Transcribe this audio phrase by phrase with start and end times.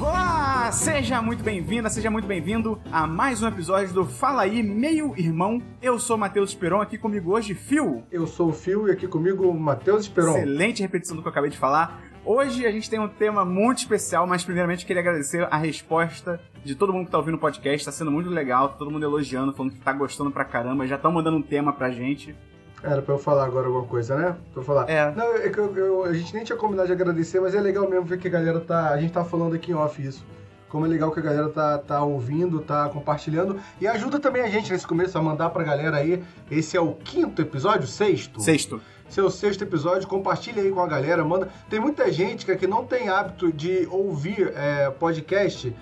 [0.00, 5.14] Olá, seja muito bem-vinda, seja muito bem-vindo a mais um episódio do Fala aí, meio
[5.16, 5.62] irmão.
[5.80, 8.02] Eu sou Matheus Esperon, aqui comigo hoje, Phil.
[8.10, 10.36] Eu sou o Phil e aqui comigo o Matheus Esperon.
[10.38, 12.02] Excelente repetição do que eu acabei de falar.
[12.24, 16.74] Hoje a gente tem um tema muito especial, mas primeiramente queria agradecer a resposta de
[16.74, 17.84] todo mundo que tá ouvindo o podcast.
[17.84, 20.84] Tá sendo muito legal, tá todo mundo elogiando, falando que tá gostando pra caramba.
[20.86, 22.34] Já estão mandando um tema pra gente.
[22.82, 24.36] Era pra eu falar agora alguma coisa, né?
[24.52, 24.88] Pra eu falar.
[24.88, 25.12] É.
[25.14, 27.88] Não, é que eu, eu- a gente nem tinha combinado de agradecer, mas é legal
[27.88, 28.90] mesmo ver que a galera tá.
[28.90, 30.24] A gente tá falando aqui em off isso.
[30.68, 33.58] Como é legal que a galera tá, tá ouvindo, tá compartilhando.
[33.80, 36.22] E ajuda também a gente nesse começo a mandar pra galera aí.
[36.50, 37.86] Esse é o quinto episódio?
[37.88, 38.40] Sexto?
[38.40, 38.80] Sexto.
[39.08, 41.48] seu sexto episódio, compartilha aí com a galera, manda.
[41.68, 45.74] Tem muita gente que não tem hábito de ouvir é, podcast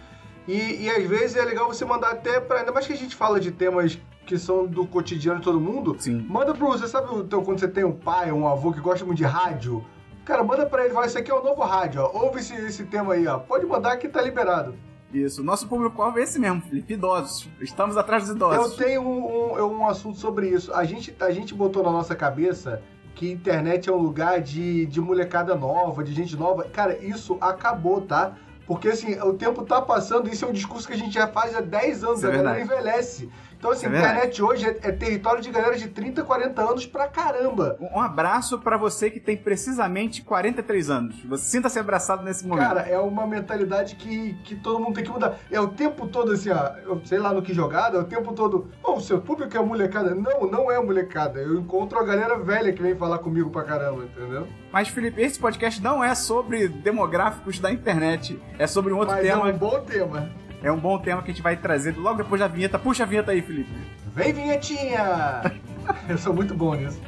[0.49, 3.15] e, e às vezes é legal você mandar até para ainda mais que a gente
[3.15, 5.96] fala de temas que são do cotidiano de todo mundo.
[5.98, 6.24] Sim.
[6.28, 9.02] Manda pro você sabe o teu- quando você tem um pai, um avô que gosta
[9.04, 9.82] muito de rádio.
[10.24, 12.24] Cara, manda pra ele, fala, isso aqui é o novo rádio, ó.
[12.26, 13.38] Ouve esse, esse tema aí, ó.
[13.38, 14.74] Pode mandar que tá liberado.
[15.10, 15.43] Isso.
[15.43, 16.93] Nosso público-alvo é esse mesmo, Felipe.
[16.93, 17.48] Idosos.
[17.62, 18.76] Estamos atrás dos Eu idosos.
[18.76, 20.70] tenho um, um- um assunto sobre isso.
[20.74, 22.82] A gente, a gente botou na nossa cabeça
[23.15, 26.65] que internet é um lugar de, de molecada nova, de gente nova.
[26.65, 28.35] Cara, isso acabou, tá?
[28.66, 31.57] Porque assim, o tempo tá passando, isso é um discurso que a gente já faz
[31.57, 33.30] há 10 anos, Isso é a galera envelhece.
[33.59, 37.09] Então, assim, é internet hoje é, é território de galera de 30, 40 anos pra
[37.09, 37.76] caramba.
[37.80, 41.16] Um abraço pra você que tem precisamente 43 anos.
[41.24, 42.66] Você sinta-se abraçado nesse momento.
[42.66, 45.38] Cara, é uma mentalidade que, que todo mundo tem que mudar.
[45.51, 48.32] É o tempo todo assim, ó, eu sei lá no que jogada, é o tempo
[48.32, 48.70] todo.
[48.80, 50.14] Pô, o seu público é molecada.
[50.14, 51.40] Não, não é molecada.
[51.40, 54.46] Eu encontro a galera velha que vem falar comigo pra caramba, entendeu?
[54.73, 58.40] Mas, Felipe, esse podcast não é sobre demográficos da internet.
[58.56, 59.51] É sobre um outro Mas tema.
[59.51, 60.30] é um bom tema.
[60.62, 62.78] É um bom tema que a gente vai trazer logo depois da vinheta.
[62.78, 63.70] Puxa a vinheta aí, Felipe.
[64.14, 65.42] Vem, vinhetinha!
[66.09, 67.00] eu sou muito bom nisso.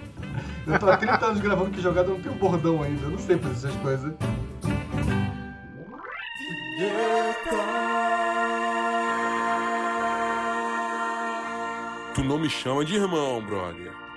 [0.66, 3.02] Eu tô há 30 anos gravando que jogada, eu não tenho bordão ainda.
[3.02, 4.14] Eu não sei fazer essas coisas.
[12.14, 14.09] Tu não me chama de irmão, brother.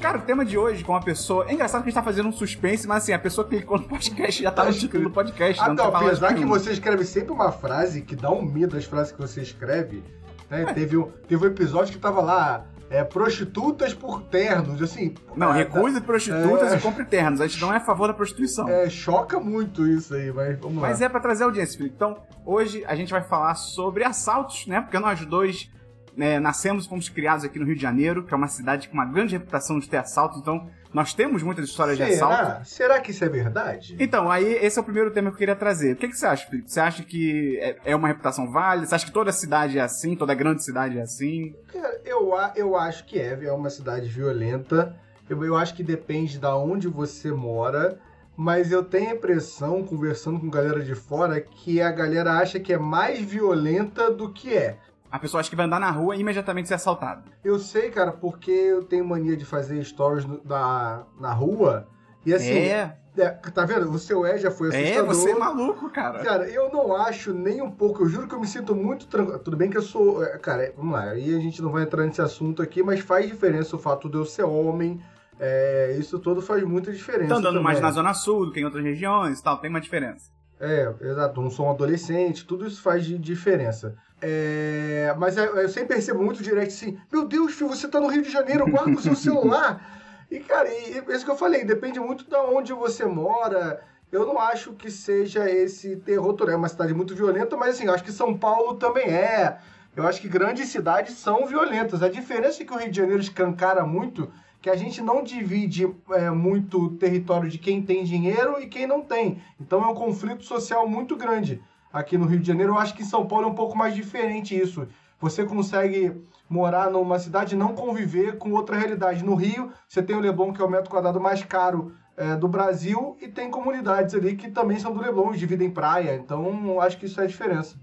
[0.00, 1.44] Cara, o tema de hoje com uma pessoa.
[1.46, 3.78] É engraçado que a gente tá fazendo um suspense, mas assim, a pessoa que clicou
[3.78, 5.60] no podcast já tá no título do podcast.
[5.62, 9.12] Ah, não apesar que você escreve sempre uma frase que dá um medo das frases
[9.12, 10.02] que você escreve.
[10.48, 10.64] Né?
[10.72, 15.14] Teve, um, teve um episódio que tava lá, é, prostitutas por ternos, assim.
[15.36, 16.76] Não, é, recuse prostitutas é.
[16.76, 17.42] e compre ternos.
[17.42, 18.66] A gente não é a favor da prostituição.
[18.70, 20.88] É, choca muito isso aí, mas vamos lá.
[20.88, 21.94] Mas é pra trazer audiência, Felipe.
[21.94, 22.16] Então,
[22.46, 24.80] hoje a gente vai falar sobre assaltos, né?
[24.80, 25.70] Porque nós dois
[26.16, 29.04] né, nascemos fomos criados aqui no Rio de Janeiro, que é uma cidade com uma
[29.04, 30.38] grande reputação de ter assaltos.
[30.40, 32.36] Então, nós temos muitas histórias de assalto.
[32.36, 32.64] Será?
[32.64, 33.96] Será que isso é verdade?
[33.98, 35.92] Então, aí esse é o primeiro tema que eu queria trazer.
[35.92, 36.70] O que, que você acha, Felipe?
[36.70, 38.86] Você acha que é- é uma reputação válida?
[38.86, 40.16] Você acha que toda cidade é assim?
[40.16, 41.54] Toda grande cidade é assim?
[41.72, 44.96] Cara, eu, eu acho que é, é uma cidade violenta.
[45.28, 47.98] Eu, eu acho que depende da onde você mora.
[48.36, 52.72] Mas eu tenho a impressão, conversando com galera de fora, que a galera acha que
[52.72, 54.78] é mais violenta do que é.
[55.10, 57.22] A pessoa acha que vai andar na rua e imediatamente ser assaltada.
[57.42, 61.88] Eu sei, cara, porque eu tenho mania de fazer stories na, na rua.
[62.24, 63.90] E assim, é, é, tá vendo?
[63.90, 65.14] O seu é já foi é, assustador.
[65.14, 66.18] você é maluco, cara.
[66.20, 69.38] Cara, eu não acho nem um pouco, eu juro que eu me sinto muito tranquilo.
[69.38, 70.22] Tudo bem que eu sou.
[70.22, 73.00] é, Cara, é, vamos lá, aí a gente não vai entrar nesse assunto aqui, mas
[73.00, 75.00] faz diferença o fato de eu ser homem.
[75.40, 77.30] é, isso tudo faz muita diferença.
[77.30, 77.64] Tá andando também.
[77.64, 80.30] mais na Zona Sul do que em outras regiões e tal, tem uma diferença.
[80.60, 83.96] É, exato, não sou um adolescente, tudo isso faz de diferença.
[84.22, 88.08] É, mas é- eu sempre percebo muito direct assim: Meu Deus, filho, você tá no
[88.08, 90.26] Rio de Janeiro, guarda o seu celular.
[90.30, 93.82] E, cara, e, e isso que eu falei, depende muito de onde você mora.
[94.12, 96.50] Eu não acho que seja esse terror todo.
[96.50, 99.58] É uma cidade muito violenta, mas assim, eu acho que São Paulo também é.
[99.96, 102.02] Eu acho que grandes cidades são violentas.
[102.02, 105.90] A diferença é que o Rio de Janeiro escancara muito que a gente não divide
[106.10, 109.42] é, muito território de quem tem dinheiro e quem não tem.
[109.58, 112.72] Então é um conflito social muito grande aqui no Rio de Janeiro.
[112.72, 114.86] Eu acho que em São Paulo é um pouco mais diferente isso.
[115.20, 116.16] Você consegue
[116.48, 119.24] morar numa cidade e não conviver com outra realidade.
[119.24, 122.48] No Rio, você tem o Leblon, que é o metro quadrado mais caro é, do
[122.48, 126.14] Brasil, e tem comunidades ali que também são do Leblon, dividem praia.
[126.16, 127.76] Então, acho que isso é a diferença.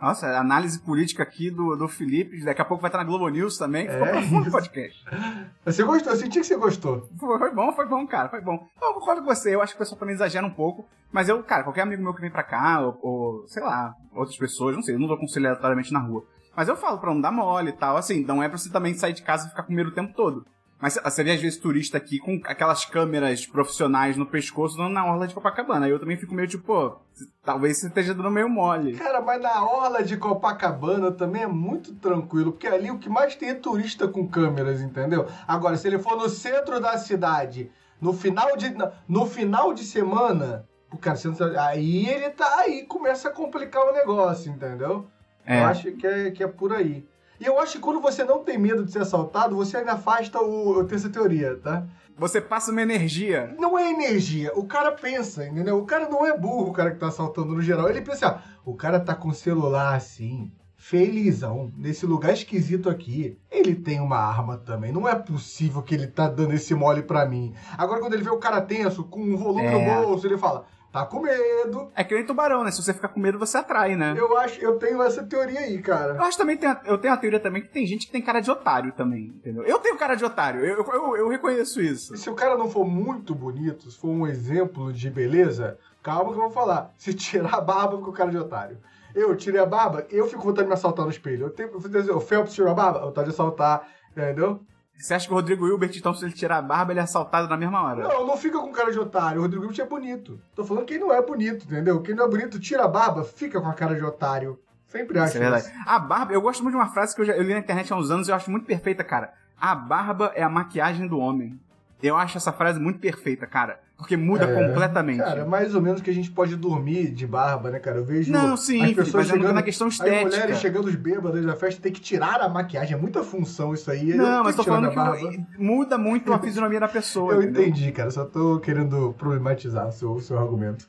[0.00, 3.58] Nossa, análise política aqui do, do Felipe, daqui a pouco vai estar na Globo News
[3.58, 3.88] também.
[3.88, 5.04] Ficou É profundo o podcast.
[5.64, 6.12] Você gostou?
[6.12, 7.06] Eu senti que você gostou.
[7.18, 8.66] Foi, foi bom, foi bom, cara, foi bom.
[8.80, 10.88] Eu concordo com você, eu acho que o pessoal também exagera um pouco.
[11.12, 14.36] Mas eu, cara, qualquer amigo meu que vem pra cá, ou, ou, sei lá, outras
[14.36, 16.24] pessoas, não sei, eu não vou aconselhar aleatoriamente na rua.
[16.56, 18.94] Mas eu falo pra não dar mole e tal, assim, não é pra você também
[18.94, 20.44] sair de casa e ficar com medo o tempo todo.
[20.80, 25.04] Mas você vê às vezes turista aqui com aquelas câmeras profissionais no pescoço dando na
[25.04, 25.84] orla de Copacabana.
[25.84, 26.96] Aí eu também fico meio tipo, pô,
[27.44, 28.96] talvez você esteja dando meio mole.
[28.96, 33.34] Cara, mas na orla de Copacabana também é muito tranquilo, porque ali o que mais
[33.34, 35.26] tem é turista com câmeras, entendeu?
[35.46, 38.74] Agora, se ele for no centro da cidade, no final de,
[39.06, 41.18] no final de semana, o cara,
[41.66, 45.06] aí ele tá aí, começa a complicar o negócio, entendeu?
[45.44, 45.60] É.
[45.60, 47.06] Eu acho que é, que é por aí.
[47.40, 50.38] E eu acho que quando você não tem medo de ser assaltado, você ainda afasta
[50.38, 50.78] o.
[50.78, 51.86] Eu tenho essa teoria, tá?
[52.18, 53.54] Você passa uma energia.
[53.58, 54.52] Não é energia.
[54.54, 55.78] O cara pensa, entendeu?
[55.78, 57.88] O cara não é burro, o cara que tá assaltando no geral.
[57.88, 63.38] Ele pensa, ah, o cara tá com o celular assim, felizão, nesse lugar esquisito aqui.
[63.50, 64.92] Ele tem uma arma também.
[64.92, 67.54] Não é possível que ele tá dando esse mole pra mim.
[67.78, 69.70] Agora, quando ele vê o cara tenso, com um volume é.
[69.70, 70.66] no bolso, ele fala.
[70.92, 71.90] Tá com medo.
[71.94, 72.72] É que nem tubarão, né?
[72.72, 74.14] Se você ficar com medo, você atrai, né?
[74.16, 76.14] Eu acho, eu tenho essa teoria aí, cara.
[76.16, 78.40] Eu acho também, tem, eu tenho a teoria também que tem gente que tem cara
[78.40, 79.62] de otário também, entendeu?
[79.62, 82.14] Eu tenho cara de otário, eu, eu, eu reconheço isso.
[82.14, 86.32] E se o cara não for muito bonito, se for um exemplo de beleza, calma
[86.32, 86.92] que eu vou falar.
[86.98, 88.78] Se tirar a barba, fica o cara de otário.
[89.14, 91.46] Eu tirei a barba, eu fico vontade de me assaltar no espelho.
[91.46, 91.70] Eu tenho,
[92.16, 94.60] o Phelps tirou a barba, vontade de assaltar, entendeu?
[95.00, 97.48] Você acha que o Rodrigo Hilbert, então, se ele tirar a barba, ele é assaltado
[97.48, 98.06] na mesma hora?
[98.06, 99.38] Não, não fica com cara de otário.
[99.38, 100.38] O Rodrigo Hilbert é bonito.
[100.54, 102.02] Tô falando quem não é bonito, entendeu?
[102.02, 104.60] Quem não é bonito, tira a barba, fica com a cara de otário.
[104.86, 105.38] Sempre acho isso.
[105.38, 105.72] É verdade.
[105.86, 107.90] A barba, eu gosto muito de uma frase que eu, já, eu li na internet
[107.92, 109.32] há uns anos e eu acho muito perfeita, cara.
[109.58, 111.58] A barba é a maquiagem do homem.
[112.02, 113.80] Eu acho essa frase muito perfeita, cara.
[113.96, 115.18] Porque muda é, completamente.
[115.18, 117.98] Cara, mais ou menos que a gente pode dormir de barba, né, cara?
[117.98, 120.26] Eu vejo Não, sim, as pessoas mas é chegando na questão estética.
[120.28, 122.94] As mulheres chegando os bêbados da festa tem que tirar a maquiagem.
[122.94, 124.14] É muita função isso aí.
[124.14, 127.34] Não, mas tô falando que muda muito a fisionomia da pessoa.
[127.34, 127.62] Eu entendeu?
[127.62, 128.10] entendi, cara.
[128.10, 130.88] Só tô querendo problematizar o seu, o seu argumento.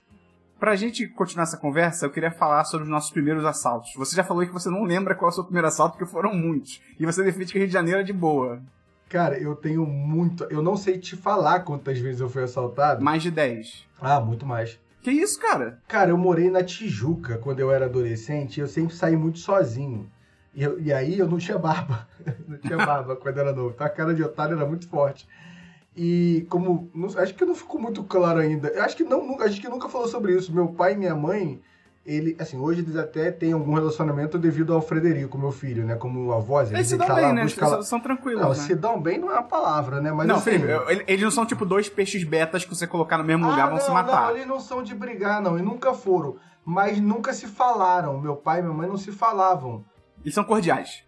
[0.57, 3.93] Pra gente continuar essa conversa, eu queria falar sobre os nossos primeiros assaltos.
[3.97, 6.35] Você já falou que você não lembra qual é o seu primeiro assalto, porque foram
[6.35, 6.79] muitos.
[6.99, 8.61] E você defende que Rio de Janeiro é de boa.
[9.11, 10.45] Cara, eu tenho muito.
[10.45, 13.03] Eu não sei te falar quantas vezes eu fui assaltado.
[13.03, 13.85] Mais de 10.
[13.99, 14.79] Ah, muito mais.
[15.01, 15.81] Que isso, cara?
[15.85, 20.09] Cara, eu morei na Tijuca quando eu era adolescente e eu sempre saí muito sozinho.
[20.55, 22.07] E, eu, e aí eu não tinha barba.
[22.47, 23.71] não tinha barba quando era novo.
[23.75, 25.27] Então a cara de otário era muito forte.
[25.93, 26.89] E como.
[26.95, 28.81] Não, acho que não ficou muito claro ainda.
[28.81, 30.55] Acho que não, acho que nunca falou sobre isso.
[30.55, 31.61] Meu pai e minha mãe
[32.05, 35.95] ele, assim, hoje eles até têm algum relacionamento devido ao Frederico, meu filho, né?
[35.95, 37.45] Como avós, eles, eles se dão tá bem, né?
[37.59, 37.83] Lá...
[37.83, 38.55] São tranquilos, Não, né?
[38.55, 40.11] se dão bem não é a palavra, né?
[40.11, 40.51] Mas, não, assim...
[40.51, 43.67] Felipe, eles não são tipo dois peixes betas que você colocar no mesmo ah, lugar
[43.67, 44.27] vão não, se matar.
[44.27, 46.37] Não, eles não são de brigar, não, e nunca foram.
[46.65, 48.19] Mas nunca se falaram.
[48.19, 49.83] Meu pai e minha mãe não se falavam.
[50.25, 51.03] E são cordiais.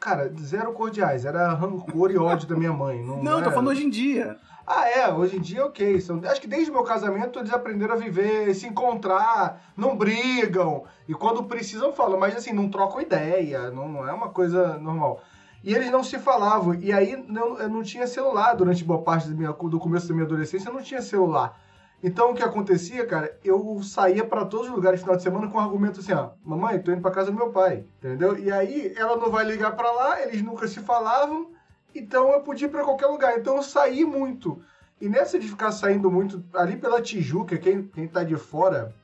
[0.00, 1.24] Cara, zero cordiais.
[1.24, 3.00] Era rancor e ódio da minha mãe.
[3.00, 4.36] Não, não, não tô falando hoje em dia.
[4.74, 6.00] Ah, é, hoje em dia ok.
[6.00, 10.84] São, acho que desde o meu casamento eles aprenderam a viver, se encontrar, não brigam.
[11.06, 15.20] E quando precisam, falam, mas assim, não trocam ideia, não, não é uma coisa normal.
[15.62, 16.74] E eles não se falavam.
[16.74, 20.14] E aí não, eu não tinha celular durante boa parte do, minha, do começo da
[20.14, 21.60] minha adolescência, eu não tinha celular.
[22.02, 25.48] Então o que acontecia, cara, eu saía para todos os lugares no final de semana
[25.48, 28.38] com o argumento assim, ó, mamãe, tô indo para casa do meu pai, entendeu?
[28.38, 31.50] E aí ela não vai ligar para lá, eles nunca se falavam.
[31.94, 33.38] Então eu podia ir para qualquer lugar.
[33.38, 34.62] Então eu saí muito.
[35.00, 38.94] E nessa de ficar saindo muito ali pela Tijuca, quem, quem tá de fora,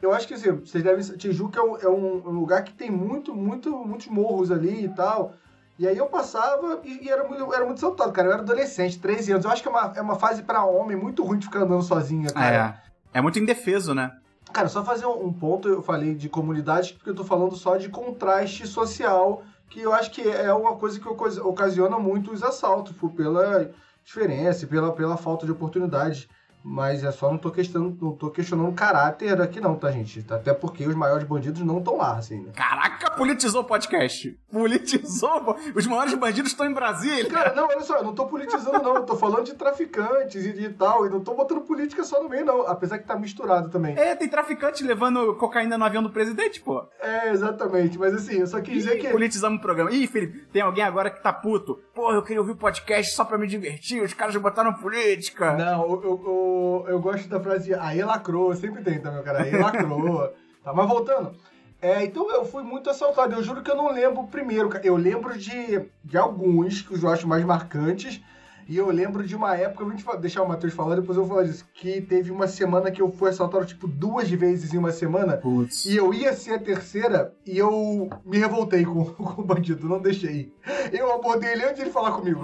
[0.00, 1.04] eu acho que assim, vocês devem.
[1.16, 5.34] Tijuca é, um, é um, lugar que tem muito, muito, muitos morros ali e tal.
[5.76, 8.28] E aí eu passava e, e era, muito, era muito saltado, cara.
[8.28, 9.44] Eu era adolescente, 13 anos.
[9.44, 11.82] Eu acho que é uma, é uma fase para homem muito ruim de ficar andando
[11.82, 12.80] sozinha, cara.
[12.80, 13.18] É.
[13.18, 14.10] É muito indefeso, né?
[14.52, 17.88] Cara, só fazer um ponto, eu falei de comunidade, porque eu tô falando só de
[17.88, 23.70] contraste social que eu acho que é uma coisa que ocasiona muito os assaltos, pela
[24.04, 26.28] diferença, pela, pela falta de oportunidade
[26.64, 30.24] mas é só não tô questionando, não tô questionando o caráter aqui não, tá, gente?
[30.30, 32.52] Até porque os maiores bandidos não estão lá, assim, né?
[32.56, 34.38] Caraca, politizou o podcast.
[34.50, 35.56] Politizou?
[35.74, 37.30] Os maiores bandidos estão em Brasília.
[37.30, 40.52] Cara, não, olha só, eu não tô politizando não, eu tô falando de traficantes e
[40.54, 43.68] de tal, e não tô botando política só no meio não, apesar que tá misturado
[43.68, 43.94] também.
[43.98, 46.82] É, tem traficante levando cocaína no avião do presidente, pô.
[46.98, 49.10] É, exatamente, mas assim, eu só quis Ih, dizer que...
[49.10, 49.92] politizamos o programa.
[49.92, 51.78] Ih, Felipe, tem alguém agora que tá puto.
[51.94, 55.52] Pô, eu queria ouvir o podcast só pra me divertir, os caras já botaram política.
[55.52, 56.02] Não, eu...
[56.02, 56.53] eu,
[56.88, 60.32] eu gosto da frase aí lacrou, sempre tem também, cara, aí lacrou.
[60.62, 61.32] tá, mas voltando.
[61.80, 63.34] É, então eu fui muito assaltado.
[63.34, 64.70] Eu juro que eu não lembro o primeiro.
[64.82, 68.22] Eu lembro de, de alguns que eu acho mais marcantes.
[68.68, 71.46] E eu lembro de uma época, vou deixar o Matheus falar, depois eu vou falar
[71.46, 75.36] disso, que teve uma semana que eu fui assaltado, tipo, duas vezes em uma semana.
[75.36, 75.84] Putz.
[75.86, 80.00] E eu ia ser a terceira e eu me revoltei com, com o bandido, não
[80.00, 80.52] deixei.
[80.92, 82.40] Eu abordei ele antes de ele falar comigo.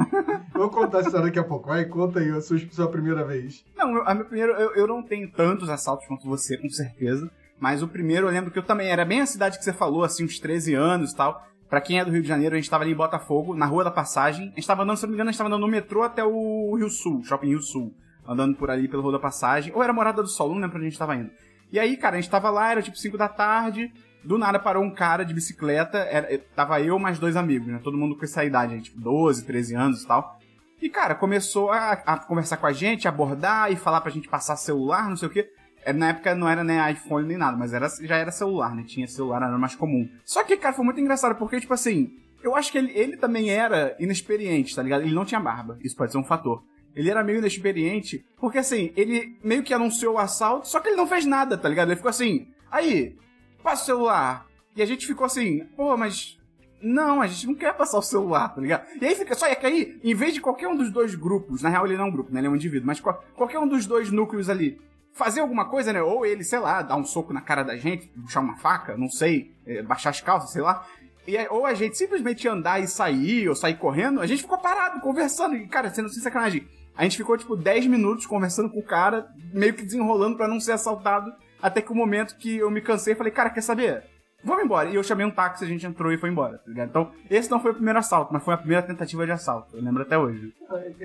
[0.52, 1.68] vou contar essa história daqui a pouco.
[1.68, 3.64] Vai, conta aí a sua, sua primeira vez.
[3.76, 7.30] Não, a minha primeira, eu, eu não tenho tantos assaltos quanto você, com certeza.
[7.58, 10.02] Mas o primeiro eu lembro que eu também era bem a cidade que você falou,
[10.02, 11.46] assim, uns 13 anos e tal.
[11.70, 13.84] Pra quem é do Rio de Janeiro, a gente tava ali em Botafogo, na Rua
[13.84, 14.48] da Passagem.
[14.48, 16.24] A gente tava andando, se não me engano, a gente tava andando no metrô até
[16.24, 17.94] o Rio Sul, Shopping Rio Sul.
[18.26, 19.72] Andando por ali pela Rua da Passagem.
[19.72, 21.30] Ou era Morada do Sol, não lembro pra onde a gente tava indo.
[21.70, 23.92] E aí, cara, a gente tava lá, era tipo 5 da tarde.
[24.24, 25.98] Do nada parou um cara de bicicleta.
[25.98, 27.80] Era, tava eu mais dois amigos, né?
[27.82, 30.40] Todo mundo com essa idade, tipo 12, 13 anos e tal.
[30.82, 34.56] E, cara, começou a, a, conversar com a gente, abordar e falar pra gente passar
[34.56, 35.48] celular, não sei o quê.
[35.84, 38.84] É, na época não era nem iPhone nem nada, mas era, já era celular, né?
[38.86, 40.08] Tinha celular, era mais comum.
[40.24, 43.50] Só que, cara, foi muito engraçado, porque, tipo assim, eu acho que ele, ele também
[43.50, 45.02] era inexperiente, tá ligado?
[45.02, 45.78] Ele não tinha barba.
[45.82, 46.62] Isso pode ser um fator.
[46.94, 50.96] Ele era meio inexperiente, porque assim, ele meio que anunciou o assalto, só que ele
[50.96, 51.88] não fez nada, tá ligado?
[51.88, 53.16] Ele ficou assim, aí,
[53.62, 54.46] passa o celular.
[54.74, 56.38] E a gente ficou assim, pô, mas.
[56.82, 58.86] Não, a gente não quer passar o celular, tá ligado?
[58.98, 61.60] E aí fica só, é que aí, em vez de qualquer um dos dois grupos,
[61.60, 62.40] na real ele não é um grupo, né?
[62.40, 64.80] Ele é um indivíduo, mas qualquer um dos dois núcleos ali
[65.12, 66.02] fazer alguma coisa, né?
[66.02, 69.08] Ou ele, sei lá, dar um soco na cara da gente, puxar uma faca, não
[69.08, 70.86] sei, é, baixar as calças, sei lá.
[71.26, 75.00] E, ou a gente simplesmente andar e sair, ou sair correndo, a gente ficou parado,
[75.00, 75.56] conversando.
[75.56, 79.28] E, cara, sendo sem sacanagem, a gente ficou, tipo, 10 minutos conversando com o cara,
[79.52, 83.14] meio que desenrolando para não ser assaltado, até que o momento que eu me cansei,
[83.14, 84.04] falei, cara, quer saber?
[84.44, 84.88] Vamos embora.
[84.88, 86.88] E eu chamei um táxi, a gente entrou e foi embora, tá ligado?
[86.88, 89.76] Então, esse não foi o primeiro assalto, mas foi a primeira tentativa de assalto.
[89.76, 90.52] Eu lembro até hoje.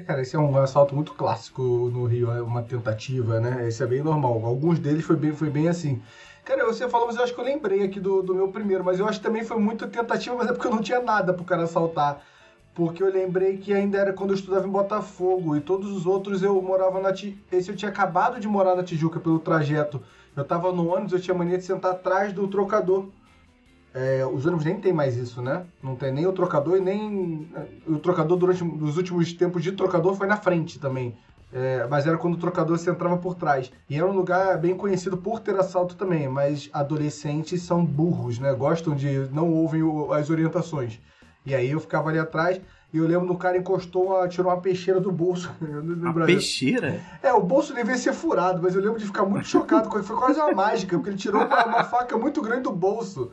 [0.05, 3.67] Cara, esse é um assalto muito clássico no Rio, é uma tentativa, né?
[3.67, 4.45] Esse é bem normal.
[4.45, 6.01] Alguns deles foi bem, foi bem assim.
[6.43, 8.99] Cara, você falou, mas eu acho que eu lembrei aqui do, do meu primeiro, mas
[8.99, 11.43] eu acho que também foi muito tentativa, mas é porque eu não tinha nada pro
[11.43, 12.21] cara assaltar.
[12.75, 16.43] Porque eu lembrei que ainda era quando eu estudava em Botafogo e todos os outros
[16.43, 17.39] eu morava na Tijuca.
[17.51, 20.03] Esse eu tinha acabado de morar na Tijuca pelo trajeto.
[20.35, 23.07] Eu tava no ônibus, eu tinha mania de sentar atrás do trocador.
[23.95, 25.65] É, os ônibus nem tem mais isso, né?
[25.81, 27.47] Não tem nem o trocador e nem.
[27.55, 31.15] É, o trocador, durante os últimos tempos de trocador, foi na frente também.
[31.53, 33.71] É, mas era quando o trocador se entrava por trás.
[33.89, 38.53] E era um lugar bem conhecido por ter assalto também, mas adolescentes são burros, né?
[38.53, 39.29] Gostam de.
[39.31, 40.99] não ouvem as orientações.
[41.45, 42.59] E aí eu ficava ali atrás.
[42.93, 45.53] E eu lembro do cara encostou, tirou uma peixeira do bolso.
[45.61, 46.99] Uma peixeira?
[47.21, 49.89] É, o bolso devia ser furado, mas eu lembro de ficar muito chocado.
[50.03, 53.31] Foi quase uma mágica, porque ele tirou uma, uma faca muito grande do bolso.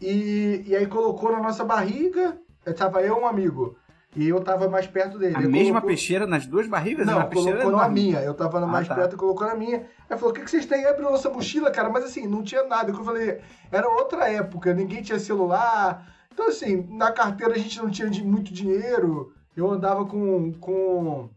[0.00, 2.38] E, e aí colocou na nossa barriga,
[2.76, 3.76] tava eu e um amigo.
[4.16, 5.36] E eu tava mais perto dele.
[5.36, 5.88] A ele mesma colocou...
[5.88, 7.06] peixeira nas duas barrigas?
[7.06, 8.20] Não, colocou na minha.
[8.20, 8.94] Eu tava mais ah, tá.
[8.94, 9.84] perto e colocou na minha.
[10.08, 11.90] Aí falou, o que, que vocês têm aí pra nossa mochila, cara?
[11.90, 12.90] Mas assim, não tinha nada.
[12.90, 13.40] Eu falei,
[13.70, 16.08] era outra época, ninguém tinha celular.
[16.32, 19.32] Então assim, na carteira a gente não tinha muito dinheiro.
[19.56, 20.52] Eu andava com...
[20.54, 21.28] com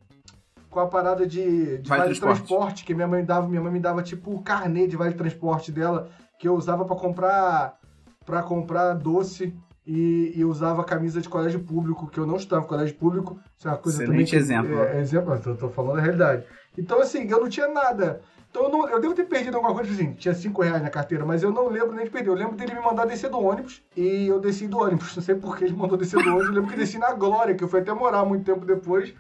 [0.70, 2.48] com a parada de, de vale, vale transporte.
[2.48, 5.70] transporte que minha mãe dava, minha mãe me dava tipo o carnê de vale transporte
[5.70, 7.78] dela que eu usava para comprar
[8.26, 9.54] para comprar doce
[9.86, 13.40] e, e, usava camisa de colégio público, que eu não estava em colégio público.
[13.58, 14.80] Isso é uma coisa Excelente exemplo.
[14.80, 16.46] É, é exemplo, eu tô falando a realidade.
[16.78, 18.22] Então, assim, eu não tinha nada.
[18.50, 21.26] Então, eu, não, eu devo ter perdido alguma coisa, assim, tinha 5 reais na carteira,
[21.26, 22.30] mas eu não lembro nem de perder.
[22.30, 25.16] Eu lembro dele me mandar descer do ônibus e eu desci do ônibus.
[25.16, 26.48] Não sei por que ele mandou descer do ônibus.
[26.48, 29.14] Eu lembro que desci na Glória, que eu fui até morar muito tempo depois.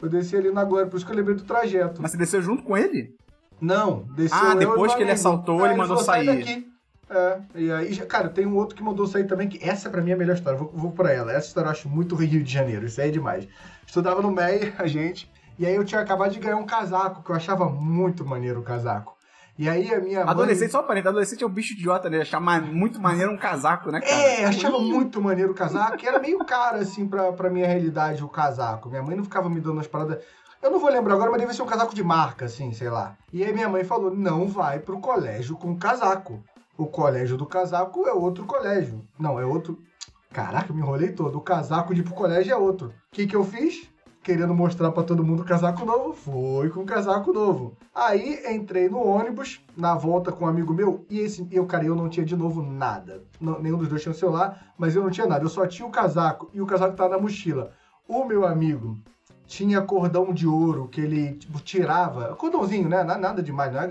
[0.00, 2.00] Eu desci ali na Glória, por isso que eu lembrei do trajeto.
[2.00, 3.14] Mas você desceu junto com ele?
[3.60, 6.26] Não, desceu Ah, depois que ele assaltou, ele mandou sair.
[6.26, 6.66] Daqui.
[7.10, 10.10] É, e aí, cara, tem um outro que mandou sair também, que essa pra mim
[10.10, 11.32] é a melhor história, vou, vou pra ela.
[11.32, 13.48] Essa história eu acho muito Rio de Janeiro, isso aí é demais.
[13.86, 17.30] Estudava no MEI, a gente, e aí eu tinha acabado de ganhar um casaco, que
[17.30, 19.16] eu achava muito maneiro o casaco.
[19.58, 20.70] E aí a minha Adolescente, mãe...
[20.70, 22.20] só parente, adolescente é um bicho idiota, né?
[22.20, 24.12] Achar muito maneiro um casaco, né, cara?
[24.12, 28.22] É, achava muito maneiro o casaco, e era meio caro, assim, pra, pra minha realidade
[28.22, 28.88] o casaco.
[28.88, 30.22] Minha mãe não ficava me dando as paradas...
[30.62, 33.16] Eu não vou lembrar agora, mas deve ser um casaco de marca, assim, sei lá.
[33.32, 36.42] E aí minha mãe falou, não vai pro colégio com casaco.
[36.78, 39.04] O colégio do casaco é outro colégio.
[39.18, 39.82] Não, é outro.
[40.32, 41.36] Caraca, me enrolei todo.
[41.36, 42.90] O casaco de ir pro colégio é outro.
[42.90, 43.90] O que, que eu fiz?
[44.22, 47.76] Querendo mostrar para todo mundo o casaco novo, foi com o casaco novo.
[47.92, 51.96] Aí entrei no ônibus, na volta com um amigo meu, e esse, eu, cara, eu
[51.96, 53.24] não tinha de novo nada.
[53.40, 55.44] Não, nenhum dos dois tinha celular, mas eu não tinha nada.
[55.44, 57.72] Eu só tinha o casaco e o casaco tava na mochila.
[58.06, 58.96] O meu amigo
[59.46, 63.02] tinha cordão de ouro que ele tipo, tirava, cordãozinho, né?
[63.02, 63.88] Nada demais, não é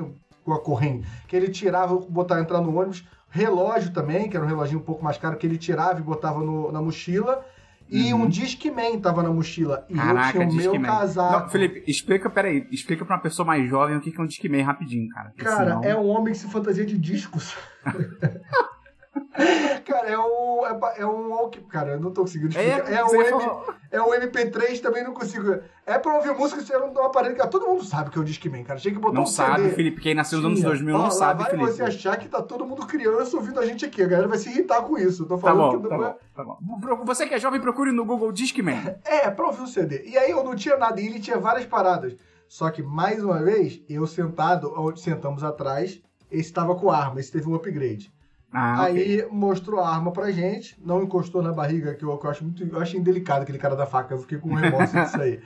[0.47, 4.47] com a corrente, que ele tirava, botava entrar no ônibus, relógio também, que era um
[4.47, 7.45] reloginho um pouco mais caro, que ele tirava e botava no, na mochila.
[7.89, 8.23] E uhum.
[8.23, 9.85] um Discman tava na mochila.
[9.89, 11.39] E Caraca, eu tinha o meu casaco.
[11.39, 14.63] Não, Felipe, explica, peraí, explica pra uma pessoa mais jovem o que é um Discman
[14.63, 15.33] rapidinho, cara.
[15.37, 15.83] Cara, senão...
[15.83, 17.53] é um homem que se fantasia de discos.
[19.87, 20.65] Cara, é um.
[20.65, 21.49] É, é um.
[21.69, 22.91] Cara, eu não tô conseguindo explicar.
[22.91, 23.43] É, é, um, M,
[23.89, 25.59] é um MP3, também não consigo.
[25.85, 28.21] É pra ouvir música você não dá um aparelho que todo mundo sabe que é
[28.21, 28.77] o Discman, cara.
[28.77, 29.75] Tinha que botar não um sabe, CD.
[29.75, 30.01] Felipe.
[30.01, 31.71] Quem nasceu nos anos 2000 não sabe, vai Felipe.
[31.71, 34.03] você achar que tá todo mundo criança ouvindo a gente aqui.
[34.03, 35.23] A galera vai se irritar com isso.
[35.23, 36.43] Eu tô tá falando tá bom, que tá, é...
[36.43, 37.05] bom, tá bom.
[37.05, 38.97] Você que é jovem, procure no Google Discman.
[39.07, 40.03] É, pra ouvir um CD.
[40.05, 40.99] E aí eu não tinha nada.
[40.99, 42.15] E ele tinha várias paradas.
[42.47, 47.19] Só que, mais uma vez, eu sentado, onde sentamos atrás, esse tava com arma.
[47.19, 48.11] Esse teve um upgrade.
[48.51, 49.29] Ah, Aí ok.
[49.31, 52.63] mostrou a arma pra gente, não encostou na barriga, que eu, que eu acho muito.
[52.63, 55.41] Eu acho indelicado aquele cara da faca, eu fiquei com remorso disso aí.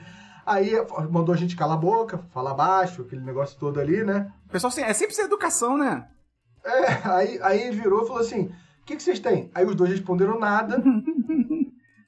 [0.46, 0.72] Aí
[1.10, 4.32] mandou a gente calar a boca, falar baixo, aquele negócio todo ali, né?
[4.48, 6.06] O pessoal assim, é sempre sem educação, né?
[6.64, 8.44] É, aí, aí ele virou e falou assim:
[8.82, 9.50] O que, que vocês têm?
[9.54, 10.82] Aí os dois responderam nada.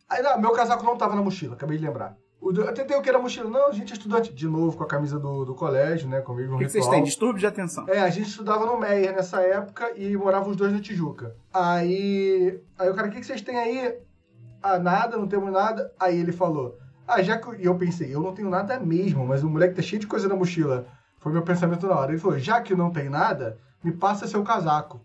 [0.06, 2.14] Aí, não, meu casaco não tava na mochila, acabei de lembrar.
[2.44, 3.48] Eu tentei o que na mochila?
[3.48, 4.32] Não, a gente é estudante.
[4.32, 6.20] De novo, com a camisa do, do colégio, né?
[6.20, 7.02] Comigo no O que, que vocês têm?
[7.02, 7.88] Distúrbio de atenção.
[7.88, 11.34] É, a gente estudava no Meyer nessa época e morava os dois na Tijuca.
[11.52, 13.98] Aí, aí o cara, o que, que vocês têm aí?
[14.62, 15.92] Ah, nada, não temos nada.
[15.98, 17.46] Aí ele falou, ah, já que...
[17.48, 20.06] eu- E eu pensei, eu não tenho nada mesmo, mas o moleque tá cheio de
[20.06, 20.86] coisa na mochila.
[21.18, 22.12] Foi meu pensamento na hora.
[22.12, 25.00] Ele falou, já que não tem nada, me passa seu casaco.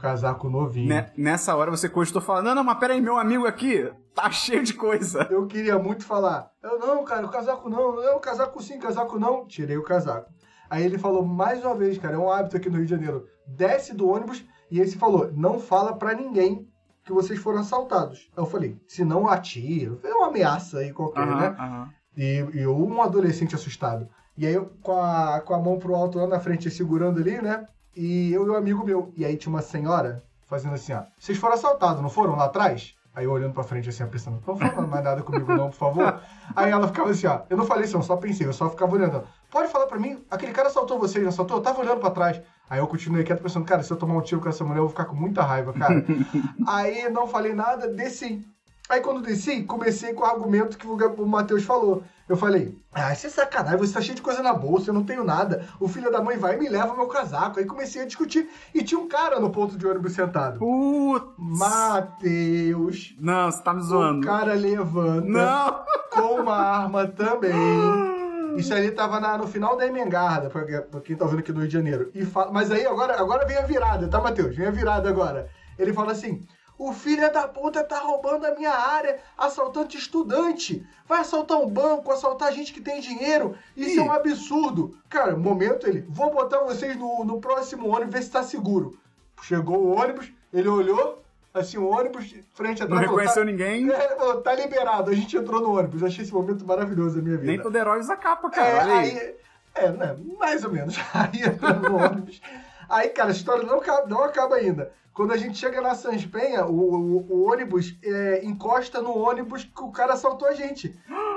[0.00, 0.88] Casaco novinho.
[0.88, 1.10] Né?
[1.16, 4.74] Nessa hora você costou falar, não, não, mas peraí, meu amigo aqui tá cheio de
[4.74, 5.26] coisa.
[5.30, 9.46] Eu queria muito falar, eu não, cara, o casaco não, não, casaco sim, casaco não.
[9.46, 10.30] Tirei o casaco.
[10.68, 13.26] Aí ele falou mais uma vez, cara, é um hábito aqui no Rio de Janeiro.
[13.46, 16.68] Desce do ônibus e esse falou, não fala pra ninguém
[17.04, 18.30] que vocês foram assaltados.
[18.36, 21.56] Aí eu falei, se não atiro, é uma ameaça aí qualquer, Aham, né?
[21.58, 21.90] aham.
[22.16, 24.08] E, e eu, um adolescente assustado.
[24.36, 27.40] E aí eu com a, com a mão pro alto lá na frente, segurando ali,
[27.40, 27.66] né?
[27.96, 29.12] E eu e um amigo meu.
[29.16, 31.02] E aí tinha uma senhora fazendo assim, ó.
[31.18, 32.94] Vocês foram assaltados, não foram lá atrás?
[33.14, 36.20] Aí eu olhando pra frente assim, pensando, não fala mais nada comigo não, por favor.
[36.56, 37.42] Aí ela ficava assim, ó.
[37.48, 39.22] Eu não falei isso, não, só pensei, eu só ficava olhando.
[39.50, 41.58] Pode falar pra mim, aquele cara assaltou vocês, não assaltou?
[41.58, 42.42] Eu tava olhando pra trás.
[42.68, 44.84] Aí eu continuei quieto pensando, cara, se eu tomar um tiro com essa mulher, eu
[44.84, 46.04] vou ficar com muita raiva, cara.
[46.66, 48.44] Aí não falei nada, desci.
[48.88, 52.02] Aí quando desci, comecei com o argumento que o Matheus falou.
[52.26, 55.04] Eu falei, ah, isso é sacanagem, você tá cheio de coisa na bolsa, eu não
[55.04, 55.66] tenho nada.
[55.78, 57.58] O filho da mãe vai e me leva meu casaco.
[57.58, 58.48] Aí comecei a discutir.
[58.74, 60.58] E tinha um cara no ponto de ônibus sentado.
[60.58, 61.26] Putz.
[61.38, 63.14] Matheus.
[63.20, 64.26] Não, você tá me O zoando.
[64.26, 65.84] cara levanta Não!
[66.10, 67.52] com uma arma também.
[68.56, 71.58] Isso ali tava na- no final da Emengarda, pra, pra quem tá ouvindo aqui do
[71.58, 72.10] Rio de Janeiro.
[72.14, 74.54] E fala- mas aí agora, agora vem a virada, tá, Matheus?
[74.56, 75.48] Vem a virada agora.
[75.76, 76.40] Ele fala assim:
[76.88, 80.86] o filho da puta tá roubando a minha área, assaltante estudante.
[81.08, 83.56] Vai assaltar um banco, assaltar gente que tem dinheiro.
[83.74, 84.94] Isso é um absurdo.
[85.08, 88.98] Cara, momento ele, vou botar vocês no, no próximo ônibus, ver se tá seguro.
[89.42, 91.22] Chegou o ônibus, ele olhou,
[91.54, 93.06] assim, o ônibus, frente Não atrás.
[93.06, 93.88] falou, reconheceu tá- ninguém.
[93.92, 95.10] é, tá liberado.
[95.10, 96.02] A gente entrou no ônibus.
[96.02, 97.50] Achei esse momento maravilhoso da minha vida.
[97.50, 98.68] Nem todo herói usa capa, cara.
[98.68, 99.34] É, aí.
[99.74, 100.96] é, né, mais ou menos.
[101.14, 102.42] Aí entramos no ônibus.
[102.90, 104.92] Aí, cara, a história não não acaba ainda.
[105.14, 109.62] Quando a gente chega na Sans Penha, o, o- o ônibus é, encosta no ônibus
[109.64, 110.94] que o cara assaltou a gente.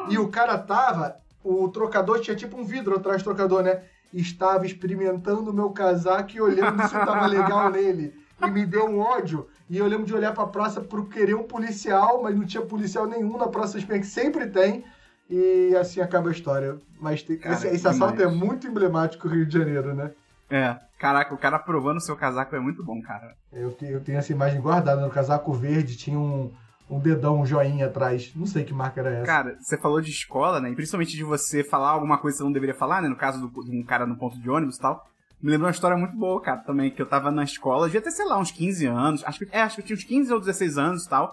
[0.10, 3.84] E o cara tava, o trocador tinha tipo um vidro atrás do trocador, né?
[4.13, 8.13] Estava experimentando o meu casaco e olhando se tava legal nele.
[8.42, 9.48] E me deu um ódio.
[9.70, 13.06] E eu lembro de olhar pra praça por querer um policial, mas não tinha policial
[13.06, 14.86] nenhum na Praça Sans Penha, que sempre tem.
[15.30, 16.78] E assim acaba a história.
[17.02, 20.12] Mas tem- Cara, esse, esse assalto é muito emblemático do Rio de Janeiro, né?
[20.50, 20.78] É.
[20.98, 23.36] Caraca, o cara provando o seu casaco é muito bom, cara.
[23.54, 26.52] Eu, te- eu tenho essa imagem guardada no casaco verde, tinha um,
[26.90, 28.32] um dedão, um joinha atrás.
[28.36, 29.26] Não sei que marca era essa.
[29.26, 30.72] Cara, você falou de escola, né?
[30.72, 33.08] E principalmente de você falar alguma coisa que você não deveria falar, né?
[33.10, 35.06] No caso do, de um cara no ponto de ônibus e tal.
[35.40, 38.10] Me lembrou uma história muito boa, cara, também, que eu tava na escola, devia ter,
[38.10, 39.24] sei lá, uns 15 anos.
[39.24, 41.32] Acho que, é, acho que eu tinha uns 15 ou 16 anos e tal.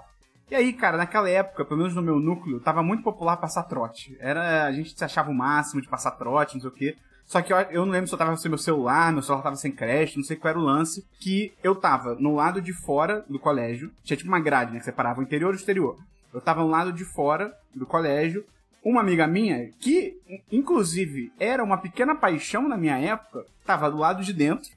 [0.51, 4.15] E aí, cara, naquela época, pelo menos no meu núcleo, tava muito popular passar trote.
[4.21, 6.97] Era, a gente se achava o máximo de passar trote, não sei o quê.
[7.27, 9.73] Só que eu, não lembro se eu tava sem meu celular, meu celular tava sem
[9.73, 11.05] crédito, não sei qual era o lance.
[11.19, 13.91] Que eu tava no lado de fora do colégio.
[14.03, 14.79] Tinha tipo uma grade, né?
[14.79, 15.97] Que separava o interior do exterior.
[16.33, 18.45] Eu tava no lado de fora do colégio.
[18.85, 20.21] Uma amiga minha, que
[20.53, 24.71] inclusive era uma pequena paixão na minha época, tava do lado de dentro.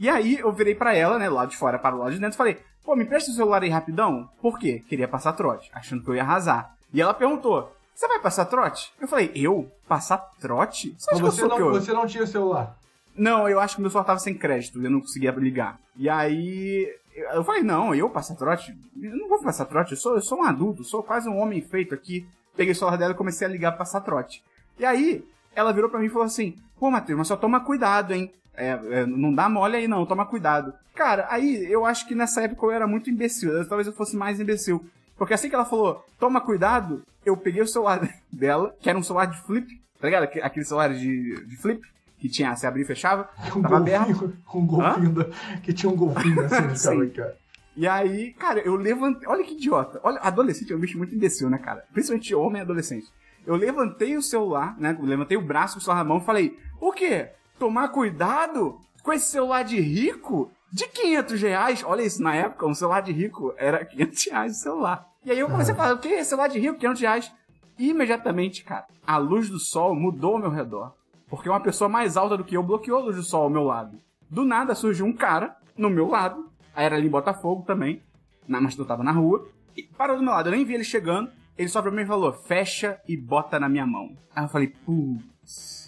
[0.00, 2.18] E aí eu virei pra ela, né, do lado de fora para o lado de
[2.18, 4.30] dentro, e falei: pô, me presta o celular aí rapidão?
[4.40, 4.82] Por quê?
[4.88, 6.74] Queria passar trote, achando que eu ia arrasar.
[6.90, 8.92] E ela perguntou: você vai passar trote?
[9.00, 9.70] Eu falei: eu?
[9.86, 10.94] Passar trote?
[10.98, 12.76] Você você não, você não tinha celular.
[13.16, 15.78] Não, eu acho que meu celular tava sem crédito, eu não conseguia ligar.
[15.96, 16.92] E aí
[17.32, 18.76] eu falei, não, eu passar trote?
[19.00, 21.60] Eu não vou passar trote, eu sou, eu sou um adulto, sou quase um homem
[21.60, 22.26] feito aqui.
[22.56, 24.42] Peguei o celular dela e comecei a ligar pra passar trote.
[24.78, 28.12] E aí, ela virou pra mim e falou assim, pô, Matheus, mas só toma cuidado,
[28.12, 28.32] hein?
[28.56, 30.72] É, é, não dá mole aí não, toma cuidado.
[30.94, 34.40] Cara, aí eu acho que nessa época eu era muito imbecil, talvez eu fosse mais
[34.40, 34.84] imbecil.
[35.16, 38.00] Porque assim que ela falou, toma cuidado, eu peguei o celular
[38.32, 39.66] dela, que era um celular de flip,
[40.00, 40.24] tá ligado?
[40.24, 41.82] Aquele- celular de, de flip,
[42.18, 44.06] que tinha, se abria e fechava, Um tava aberto.
[44.08, 45.26] golfinho, um golfinho da-
[45.62, 47.10] que tinha um golfinho assim, sabe, Sim.
[47.10, 47.36] cara?
[47.76, 49.26] E aí, cara, eu levantei.
[49.28, 49.98] Olha que idiota.
[50.04, 51.84] Olha, adolescente é um bicho muito imbecil, né, cara?
[51.92, 53.06] Principalmente homem e adolescente.
[53.44, 54.96] Eu levantei o celular, né?
[55.00, 57.30] Levantei o braço com o celular na mão e falei: O quê?
[57.58, 60.52] Tomar cuidado com esse celular de rico?
[60.74, 61.84] De 500 reais?
[61.86, 65.06] Olha isso, na época, um celular de rico era 500 reais o celular.
[65.24, 66.24] E aí eu comecei a falar: O quê?
[66.24, 66.78] Celular de rico?
[66.78, 67.32] 500 reais?
[67.78, 70.92] E imediatamente, cara, a luz do sol mudou ao meu redor.
[71.28, 73.62] Porque uma pessoa mais alta do que eu bloqueou a luz do sol ao meu
[73.62, 74.00] lado.
[74.28, 78.02] Do nada surgiu um cara no meu lado Aí era ali em Botafogo também,
[78.48, 79.46] mas eu tava na rua.
[79.76, 81.30] E parou do meu lado, eu nem vi ele chegando.
[81.56, 84.16] Ele só pra mim falou, fecha e bota na minha mão.
[84.34, 85.83] Aí eu falei, putz.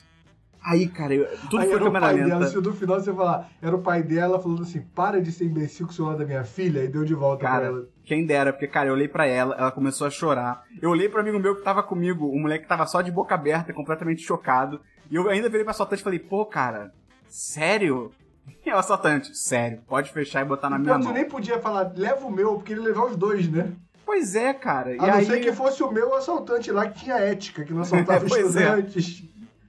[0.68, 2.28] Aí, cara, eu, tudo Aí foi câmera lenta.
[2.28, 5.44] dela, se no final você falar, era o pai dela falando assim, para de ser
[5.44, 7.86] imbecil com o celular da minha filha, e deu de volta pra Cara, ela.
[8.04, 10.64] quem dera, porque, cara, eu olhei pra ela, ela começou a chorar.
[10.82, 13.34] Eu olhei pro amigo meu que tava comigo, um moleque que tava só de boca
[13.36, 14.80] aberta, completamente chocado.
[15.08, 16.90] E eu ainda virei pra assaltante e falei, pô, cara,
[17.28, 18.10] sério?
[18.64, 21.12] E o assaltante, sério, pode fechar e botar na minha Pô, tu mão.
[21.14, 23.72] nem podia falar, leva o meu, porque ele levar os dois, né?
[24.04, 24.94] Pois é, cara.
[24.94, 25.26] E A não aí...
[25.26, 28.82] ser que fosse o meu assaltante lá que tinha ética, que não assaltava Pois é.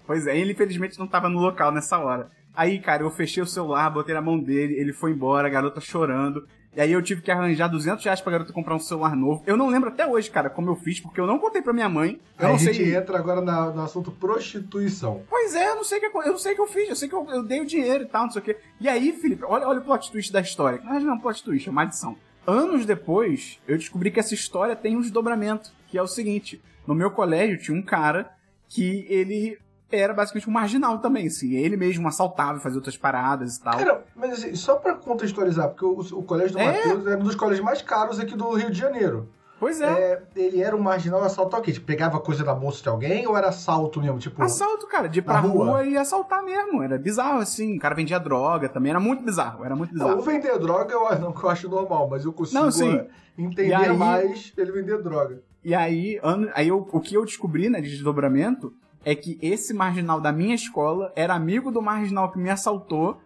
[0.08, 2.32] Pois é, ele infelizmente não tava no local nessa hora.
[2.56, 5.80] Aí, cara, eu fechei o celular, botei na mão dele, ele foi embora, a garota
[5.80, 6.48] chorando.
[6.76, 9.44] E aí eu tive que arranjar 200 reais pra garota comprar um celular novo.
[9.48, 11.90] Eu não lembro até hoje, cara, como eu fiz, porque eu não contei pra minha
[11.90, 12.20] mãe.
[12.40, 12.74] Eu Aí não a sei.
[12.74, 15.24] gente entra agora na- no assunto prostituição.
[15.30, 16.96] Pois é, eu não sei o que eu, eu não sei que eu fiz, eu
[16.96, 18.58] sei que eu, eu dei o dinheiro e tal, não sei o que.
[18.80, 20.80] E aí, Felipe, olha, olha o plot twist da história.
[20.84, 22.16] Mas não é um plot twist, é uma adição.
[22.46, 26.96] Anos depois, eu descobri que essa história tem um desdobramento, que é o seguinte: no
[26.96, 28.32] meu colégio tinha um cara
[28.70, 29.58] que ele
[29.92, 31.56] era basicamente um marginal também, assim.
[31.56, 33.78] Ele mesmo assaltava, fazia outras paradas e tal.
[33.78, 36.66] Cara, mas assim, só pra contextualizar, porque o, o colégio do É.
[36.66, 39.30] Matheus era um dos colégios mais caros aqui do Rio de Janeiro.
[39.60, 39.88] Pois é.
[39.90, 41.72] É, ele era um marginal assaltar o quê?
[41.72, 44.20] Tipo, pegava coisa da bolsa de alguém ou era assalto mesmo?
[44.20, 45.66] Tipo, Assalto, cara, de ir pra rua.
[45.66, 45.84] rua.
[45.84, 46.84] e assaltar mesmo.
[46.84, 47.76] Era bizarro, assim.
[47.76, 48.92] O cara vendia droga também.
[48.92, 50.22] Era muito bizarro, era muito não, bizarro.
[50.22, 52.98] vender droga eu, não, eu acho normal, mas eu consigo Não, sim.
[52.98, 55.42] eh, entender E aí- mais ele vender droga.
[55.64, 58.72] E aí, ano- aí eu- o que eu descobri, né, de desdobramento,
[59.10, 63.22] é que esse marginal da minha escola era amigo do marginal que me assaltou.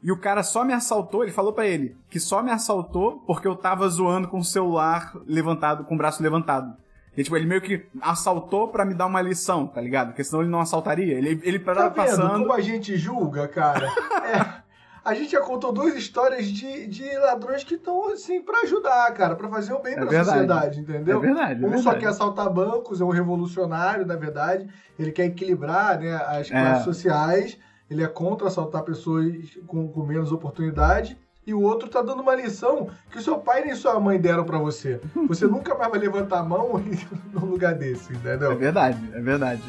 [0.00, 3.48] E o cara só me assaltou, ele falou pra ele que só me assaltou porque
[3.48, 6.76] eu tava zoando com o celular levantado, com o braço levantado.
[7.16, 10.08] E, tipo, ele meio que assaltou pra me dar uma lição, tá ligado?
[10.08, 11.14] Porque senão ele não assaltaria.
[11.18, 12.38] Ele, ele Tá passando.
[12.40, 13.88] como a gente julga, cara?
[14.24, 14.63] É,
[15.04, 19.34] a gente já contou duas histórias de, de ladrões que estão, assim, pra ajudar, cara,
[19.36, 20.26] pra fazer o bem É pra verdade.
[20.30, 21.20] sociedade, É entendeu?
[21.20, 21.82] verdade, é Um verdade.
[21.82, 24.68] só quer assaltar bancos, é um revolucionário, na verdade.
[24.98, 26.84] Ele quer equilibrar né, as classes É.
[26.84, 27.58] sociais.
[27.90, 29.26] Ele é contra assaltar pessoas
[29.66, 31.18] com, com menos oportunidade.
[31.46, 34.44] E o outro tá dando uma lição que o seu pai nem sua mãe deram
[34.44, 34.98] pra você.
[35.28, 36.80] Você nunca mais vai levantar a mão
[37.30, 38.56] num lugar desse, É entendeu?
[38.56, 39.62] verdade, é verdade.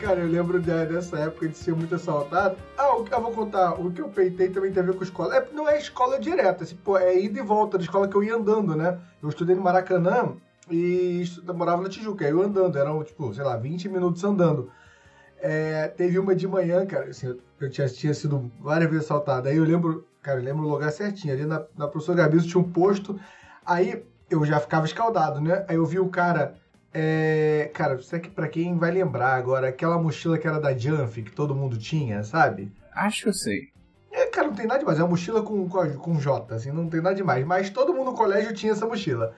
[0.00, 2.56] Cara, eu lembro de- dessa época de ser muito assaltado.
[2.76, 5.36] Ah, eu vou contar, o que eu peitei também tem a ver com escola.
[5.36, 8.22] É, não é escola direta, assim, pô, é ida e volta da escola que eu
[8.22, 8.96] ia andando, né?
[9.20, 10.34] Eu estudei no Maracanã
[10.70, 14.70] e morava na Tijuca, aí eu andando, eram, tipo, sei lá, 20 minutos andando.
[15.40, 19.48] É, teve uma de manhã, cara, assim, eu- eu tinha, tinha sido várias vezes assaltado.
[19.48, 22.60] Aí eu lembro, cara, eu lembro o lugar certinho, ali na, na professora Gabiso tinha
[22.60, 23.18] um posto,
[23.66, 25.64] aí eu já ficava escaldado, né?
[25.68, 26.54] Aí eu vi o cara
[26.92, 31.22] é, cara, isso aqui pra quem vai lembrar agora, aquela mochila que era da Jump,
[31.22, 32.72] que todo mundo tinha, sabe?
[32.94, 33.68] Acho que eu sei.
[34.10, 34.98] É, cara, não tem nada demais.
[34.98, 37.46] É uma mochila com, com, com J, assim, não tem nada demais.
[37.46, 39.34] Mas todo mundo no colégio tinha essa mochila.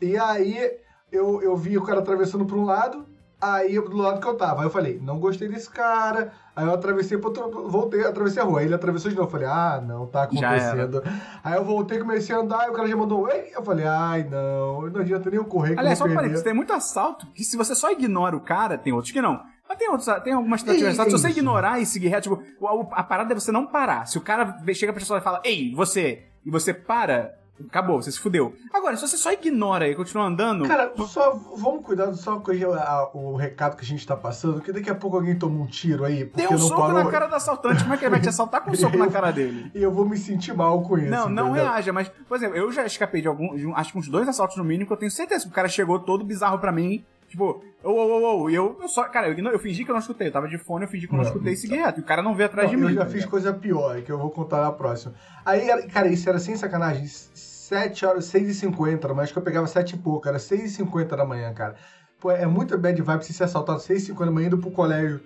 [0.00, 0.78] E aí
[1.10, 3.06] eu, eu vi o cara atravessando pra um lado,
[3.40, 4.60] aí eu- do lado que eu tava.
[4.60, 6.32] Aí eu falei, não gostei desse cara.
[6.56, 8.60] Aí eu atravessei pro outro, voltei, atravessei a rua.
[8.60, 9.28] Aí ele atravessou de novo.
[9.28, 11.02] Eu falei, ah, não, tá acontecendo.
[11.44, 13.52] Aí eu voltei, comecei a andar, e o cara já mandou, ei.
[13.54, 16.72] Eu falei, ai, não, não adianta nem eu correr Aliás, eu só parênteses, tem muito
[16.72, 19.40] assalto que se você só ignora o cara, tem outros que não.
[19.68, 21.10] Mas tem outros, tem algumas tentativas de assalto.
[21.18, 24.06] Se você ignorar e seguir reto, tipo, o- a, parada é você não parar.
[24.06, 27.34] Se o cara chega pra pessoa e fala, ei, você, e você para,
[27.66, 28.54] acabou, você se fudeu.
[28.72, 30.66] Agora, se você só ignora e continua andando.
[30.66, 32.40] Cara, só vamos cuidar, só
[32.76, 35.66] a- o recado que a gente tá passando, que daqui a pouco alguém toma um
[35.66, 37.04] tiro aí, porque Deu um soco parou.
[37.04, 37.82] na cara do assaltante.
[37.82, 39.70] Como é que ele vai te assaltar com um soco na cara dele?
[39.74, 41.10] E eu vou me sentir mal com isso.
[41.10, 41.64] Não, não entendeu?
[41.64, 44.28] reaja, mas, por exemplo, eu já escapei de algum, de um- acho que uns dois
[44.28, 47.04] assaltos no mínimo, que eu tenho certeza que o cara chegou todo bizarro pra mim,
[47.28, 49.94] tipo, ô, ô, ô, ô, e eu, eu só, cara, eu, eu fingi que eu
[49.94, 51.30] não escutei, eu tava de fone, eu fingi que eu não, Não.
[51.30, 52.90] escutei e segui reto, e o cara não veio atrás Não, de mim.
[52.90, 53.30] eu já tá fiz ligado?
[53.30, 55.14] coisa pior, que eu vou contar na próxima.
[55.44, 57.06] Aí, cara, isso era sem sacanagem.
[57.68, 60.62] 7 horas, 6 e 50 mas acho que eu pegava 7 e pouco, era 6
[60.64, 61.74] e 50 da manhã, cara.
[62.18, 64.70] Pô, é muita bad vibe você ser assaltado 6 e 50 da manhã indo pro
[64.70, 65.20] colégio.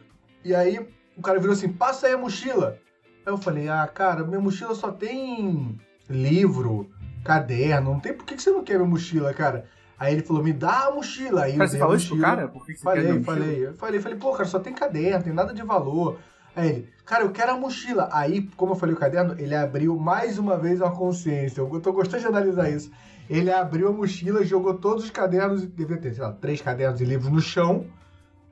[0.45, 0.85] E aí,
[1.17, 2.79] o cara virou assim, passa aí a mochila.
[3.25, 5.79] Aí eu falei, ah, cara, minha mochila só tem
[6.11, 6.91] livro,
[7.25, 9.67] caderno, não tem, por que que você não quer minha mochila, cara?
[9.97, 11.45] Aí ele falou, me dá a mochila.
[11.45, 12.37] Aí eu Cara, você falou isso pro mochila.
[12.37, 12.49] cara?
[12.49, 13.67] Por que que você Falei, quer falei.
[13.69, 16.19] Eu falei, falei, pô, cara, só tem caderno, tem nada de valor.
[16.55, 18.09] Aí ele, cara, eu quero a mochila.
[18.13, 21.61] Aí, como eu falei o caderno, ele abriu mais uma vez a consciência.
[21.61, 22.91] Eu tô gostando de analisar isso.
[23.31, 27.05] Ele abriu a mochila, jogou todos os cadernos, devia ter, sei lá, três cadernos e
[27.05, 27.87] livros no chão.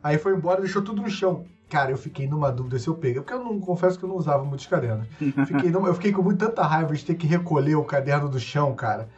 [0.03, 1.45] Aí foi embora, deixou tudo no chão.
[1.69, 4.17] Cara, eu fiquei numa dúvida se eu peguei, porque eu não confesso que eu não
[4.17, 5.07] usava muitos cadernos.
[5.47, 8.41] Fiquei numa- eu fiquei com muita tanta raiva de ter que recolher o caderno do
[8.41, 9.09] chão, cara.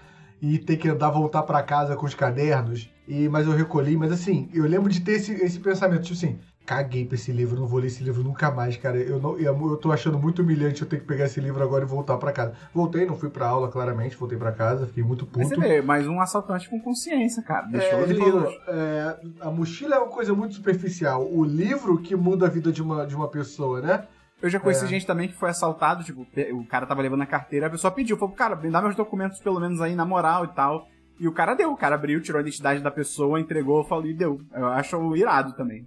[0.40, 2.90] E ter que andar, voltar pra casa com os cadernos.
[3.06, 6.38] E, mas eu recolhi, mas assim, eu lembro de ter esse, esse pensamento, tipo assim,
[6.64, 8.96] caguei pra esse livro, não vou ler esse livro nunca mais, cara.
[8.96, 11.86] Eu, não, eu, tô achando muito humilhante eu ter que pegar esse livro agora e
[11.88, 12.54] voltar pra casa.
[12.72, 15.60] Voltei, não fui pra aula, claramente, voltei pra casa, fiquei muito Mas puto.
[15.60, 17.66] você vê, mais um assaltante com consciência, cara.
[17.66, 18.54] Deixou É, os livros.
[18.68, 21.26] é, a mochila é uma coisa muito superficial.
[21.30, 24.06] O livro que muda a vida de uma, de uma pessoa, né?
[24.40, 24.88] Eu já conheci É.
[24.88, 28.16] gente também que foi assaltado, tipo, o cara tava levando a carteira, a pessoa pediu,
[28.16, 30.86] falou, cara, me dá meus documentos pelo menos aí na moral e tal.
[31.20, 34.14] E o cara deu, o cara abriu, tirou a identidade da pessoa, entregou, falou e
[34.14, 34.40] deu.
[34.52, 35.86] Eu acho irado também.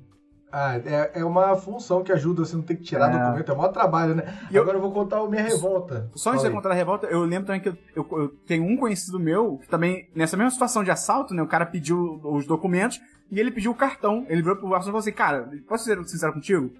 [0.57, 3.19] Ah, é, é uma função que ajuda, você não tem que tirar É.
[3.25, 4.23] documento, é o maior trabalho, né?
[4.49, 6.09] E eu- Agora eu vou contar a minha revolta.
[6.15, 8.77] Só antes de contar a revolta, eu lembro também que eu, eu- eu tenho um
[8.77, 11.41] conhecido meu que também, nessa mesma situação de assalto, né?
[11.43, 14.25] O cara pediu os documentos e ele pediu o cartão.
[14.29, 16.71] Ele virou pro garçom e falou assim: Cara, posso ser sincero contigo?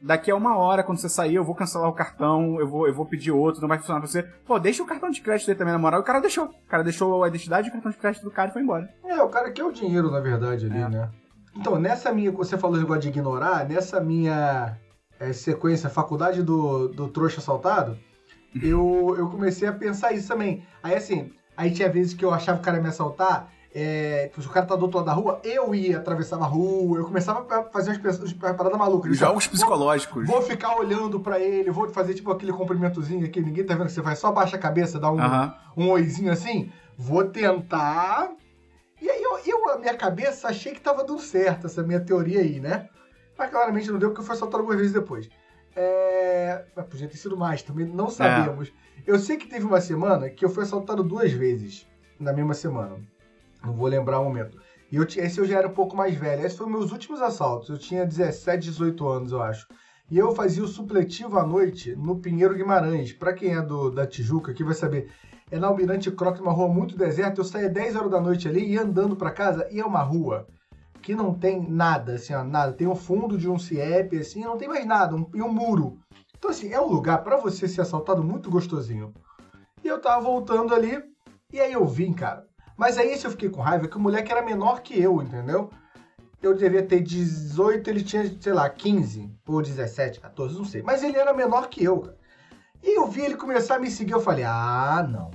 [0.00, 2.94] Daqui a uma hora, quando você sair, eu vou cancelar o cartão, eu vou, eu
[2.94, 4.22] vou pedir outro, não vai funcionar pra você.
[4.46, 5.98] Pô, deixa o cartão de crédito aí também na moral.
[6.00, 6.44] E o cara deixou.
[6.44, 8.88] O cara deixou a identidade e o cartão de crédito do cara e foi embora.
[9.04, 10.88] É, o cara quer o dinheiro, na verdade, ali, É.
[10.88, 11.08] né?
[11.56, 14.76] Então, nessa minha, você falou de negócio de ignorar, nessa minha
[15.20, 17.96] é, sequência, faculdade do, do trouxa assaltado,
[18.62, 20.64] eu, eu comecei a pensar isso também.
[20.82, 24.30] Aí, assim, aí tinha vezes que eu achava que o cara ia me assaltar, é,
[24.38, 27.04] se o cara tá do outro lado da rua, eu ia atravessar a rua, eu
[27.04, 29.10] começava a fazer umas, umas paradas malucas.
[29.10, 30.26] Eu Jogos vou- psicológicos.
[30.28, 33.92] Vou ficar olhando pra ele, vou fazer tipo aquele cumprimentozinho aqui, ninguém tá vendo que
[33.92, 35.54] você faz, só baixa a cabeça, dá um, Aham.
[35.76, 36.70] um oizinho assim.
[36.96, 38.30] Vou tentar.
[39.04, 42.40] E aí eu, eu, a minha cabeça, achei que tava dando certo essa minha teoria
[42.40, 42.88] aí, né?
[43.36, 45.28] Mas claramente não deu, porque eu fui assaltado algumas vezes depois.
[45.76, 46.64] É...
[46.74, 48.72] Mas podia ter sido mais, também não sabemos.
[49.06, 51.86] Eu sei que teve uma semana que eu fui assaltado duas vezes
[52.18, 52.96] na mesma semana.
[53.62, 54.58] Não vou lembrar o momento.
[54.90, 56.46] E eu, esse eu já era um pouco mais velho.
[56.46, 57.68] Esse foi meus últimos assaltos.
[57.68, 59.68] Eu tinha 17, 18 anos, eu acho.
[60.10, 63.12] E eu fazia o supletivo à noite no Pinheiro Guimarães.
[63.12, 65.12] Pra quem é do, da Tijuca aqui vai saber.
[65.50, 67.40] É na Almirante Croc, uma rua muito deserta.
[67.40, 69.68] Eu saía 10 horas da noite ali e andando pra casa.
[69.70, 70.46] E é uma rua
[71.02, 72.72] que não tem nada, assim, ó, nada.
[72.72, 75.14] Tem o fundo de um CIEP, assim, não tem mais nada.
[75.14, 75.98] Um, e um muro.
[76.36, 79.12] Então, assim, é um lugar pra você ser assaltado muito gostosinho.
[79.82, 81.02] E eu tava voltando ali,
[81.52, 82.46] e aí eu vim, cara.
[82.76, 85.70] Mas aí esse eu fiquei com raiva, que o moleque era menor que eu, entendeu?
[86.42, 90.82] Eu devia ter 18, ele tinha, sei lá, 15, ou 17, 14, não sei.
[90.82, 92.16] Mas ele era menor que eu, cara.
[92.84, 95.30] E eu vi ele começar a me seguir, eu falei, ah, não.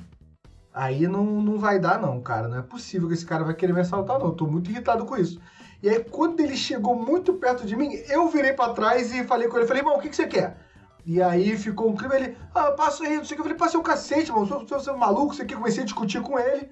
[0.71, 2.47] Aí não, não vai dar, não, cara.
[2.47, 4.27] Não é possível que esse cara vai querer me assaltar, não.
[4.27, 5.41] Eu tô muito irritado com isso.
[5.81, 9.47] E aí, quando ele chegou muito perto de mim, eu virei pra trás e falei
[9.47, 10.57] com ele, falei, irmão, o que, que você quer?
[11.05, 13.41] E aí ficou um clima, ele, ah, passa aí, não sei o que.
[13.41, 15.55] Eu falei, passa o cacete, mano, sou, sou, sou maluco, isso aqui.
[15.55, 16.69] Comecei a discutir com ele,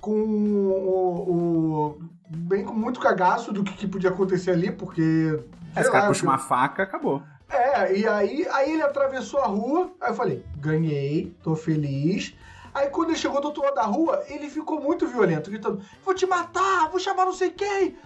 [0.00, 1.30] com o.
[1.30, 1.98] o-
[2.28, 5.38] bem com muito cagaço do que, que podia acontecer ali, porque.
[5.74, 7.22] Sei Esse cara puxa eu- uma faca, acabou.
[7.48, 12.34] É, e aí, aí ele atravessou a rua, aí eu falei, ganhei, tô feliz.
[12.74, 16.14] Aí quando ele chegou do outro lado da rua, ele ficou muito violento, gritando, vou
[16.14, 17.96] te matar, vou chamar não sei quem.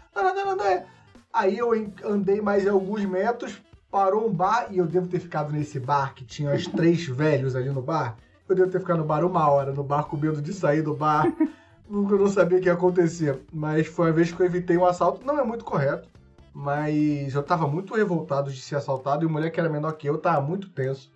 [1.33, 1.71] Aí eu
[2.05, 6.25] andei mais alguns metros, parou um bar, e eu devo ter ficado nesse bar, que
[6.25, 8.17] tinha os três velhos ali no bar.
[8.49, 10.95] Eu devo ter ficado no bar uma hora, no bar com medo de sair do
[10.95, 11.33] bar.
[11.89, 13.41] Nunca não sabia o que ia acontecer.
[13.53, 15.27] Mas foi a vez que eu evitei um assalto.
[15.27, 16.09] Não é muito correto.
[16.53, 20.19] Mas eu tava muito revoltado de ser assaltado e o moleque era menor que eu,
[20.19, 21.11] tava muito tenso.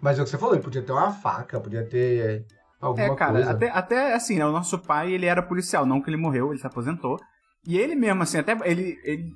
[0.00, 2.46] Mas é o que você falou, ele podia ter uma faca, podia ter
[2.80, 3.50] alguma É, cara, coisa.
[3.50, 4.46] até, até assim, né?
[4.46, 7.18] O nosso pai, ele era policial, não que ele morreu, ele se aposentou.
[7.66, 8.98] E ele mesmo, assim, até ele.
[9.04, 9.32] ele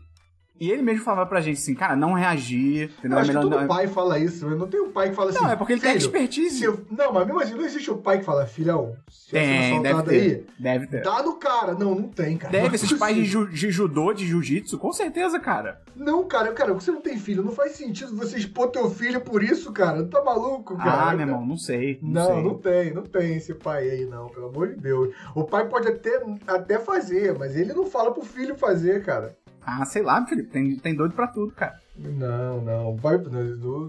[0.64, 3.18] e ele mesmo falava pra gente assim, cara, não reagir, Eu entendeu?
[3.18, 5.30] É acho que todo não- pai fala isso, mas não tem um pai que fala
[5.30, 5.40] assim.
[5.42, 6.58] Não, é porque ele tem "Filho, expertise.
[6.58, 9.32] se eu-" Não, mas mesmo assim, não existe um pai que fala, filhão, se você
[9.38, 10.14] Tem, for deve ter.
[10.20, 11.02] aí, Deve ter.
[11.02, 11.74] dá no cara.
[11.74, 12.52] Não, não tem, cara.
[12.52, 15.80] Não Deve, é esses pais de, ju- de judô, de jiu-jitsu, com certeza, cara.
[15.96, 19.42] Não, cara, cara, você não tem filho, não faz sentido você expor teu filho por
[19.42, 20.04] isso, cara.
[20.04, 21.10] Tá maluco, cara?
[21.10, 21.98] ah, meu irmão, não sei.
[22.02, 22.42] Não, Não, sei.
[22.44, 25.14] não tem, não tem esse pai aí, não, pelo amor de Deus.
[25.34, 29.36] O pai pode até, até fazer, mas ele não fala pro filho fazer, cara.
[29.64, 31.78] Ah, sei lá, Felipe, tem, tem doido pra tudo, cara.
[31.96, 33.16] Não, não, pai,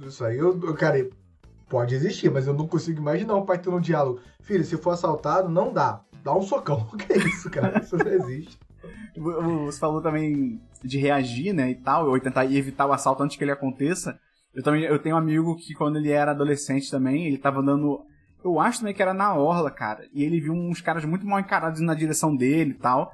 [0.06, 1.08] isso aí, eu, eu- cara,
[1.70, 4.20] pode existir, mas eu não consigo imaginar um pai tendo um diálogo.
[4.42, 6.02] Filho, se for assaltado, não dá.
[6.24, 6.88] Dá um socão.
[6.94, 7.80] O que é isso, cara?
[7.82, 8.58] Isso não existe.
[9.16, 13.44] Você falou também de reagir, né, e tal, ou tentar evitar o assalto antes que
[13.44, 14.20] ele aconteça.
[14.54, 18.02] Eu também eu tenho um amigo que quando ele era adolescente também, ele tava andando,
[18.44, 21.40] eu acho também que era na orla, cara, e ele viu uns caras muito mal
[21.40, 23.12] encarados na direção dele e tal.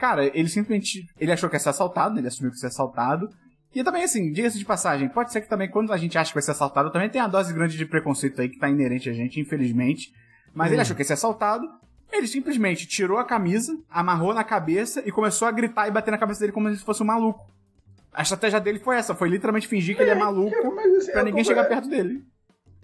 [0.00, 3.28] Cara, ele simplesmente, ele achou que ia ser assaltado, ele assumiu que ia ser assaltado.
[3.74, 6.34] E também, assim, diga-se de passagem, pode ser que também quando a gente acha que
[6.34, 9.12] vai ser assaltado, também tem a dose grande de preconceito aí que tá inerente a
[9.12, 10.10] gente, infelizmente.
[10.54, 10.82] Mas ele Hum.
[10.82, 11.68] achou que ia ser assaltado,
[12.10, 16.18] ele simplesmente tirou a camisa, amarrou na cabeça e começou a gritar e bater na
[16.18, 17.44] cabeça dele como se fosse um maluco.
[18.12, 21.20] A estratégia dele foi essa, foi literalmente fingir que ele é maluco Mas, assim, pra
[21.20, 22.24] é ninguém chegar perto dele.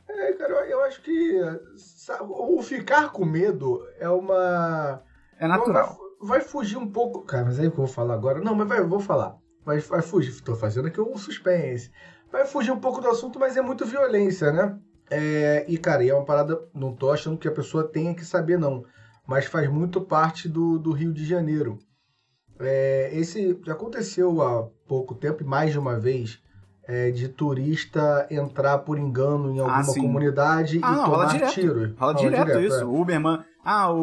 [0.08, 1.40] É, cara, eu- acho que
[1.78, 5.02] sabe, o ficar com medo é uma...
[5.40, 5.96] É natural.
[5.98, 7.22] Vai, vai fugir um pouco...
[7.22, 8.40] Cara, mas aí que eu vou falar agora...
[8.40, 9.36] Não, mas vai, eu vou falar.
[9.64, 10.40] Vai, vai fugir.
[10.42, 11.90] Tô fazendo aqui um suspense.
[12.30, 14.78] Vai fugir um pouco do assunto, mas é muito violência, né?
[15.10, 16.60] É, e, cara, e é uma parada.
[16.74, 18.84] Não tô achando que a pessoa tenha que saber, não.
[19.26, 21.78] Mas faz muito parte do, do Rio de Janeiro.
[22.58, 26.40] É, esse já aconteceu há pouco tempo, e mais de uma vez,
[26.86, 30.00] é, de turista entrar por engano em alguma sim.
[30.00, 31.52] comunidade Ah, e não, tomar direto.
[31.52, 31.94] tiro.
[31.96, 32.80] Rola direto, isso.
[32.80, 32.84] é.
[32.84, 33.44] Uberman.
[33.64, 33.98] Ah, o,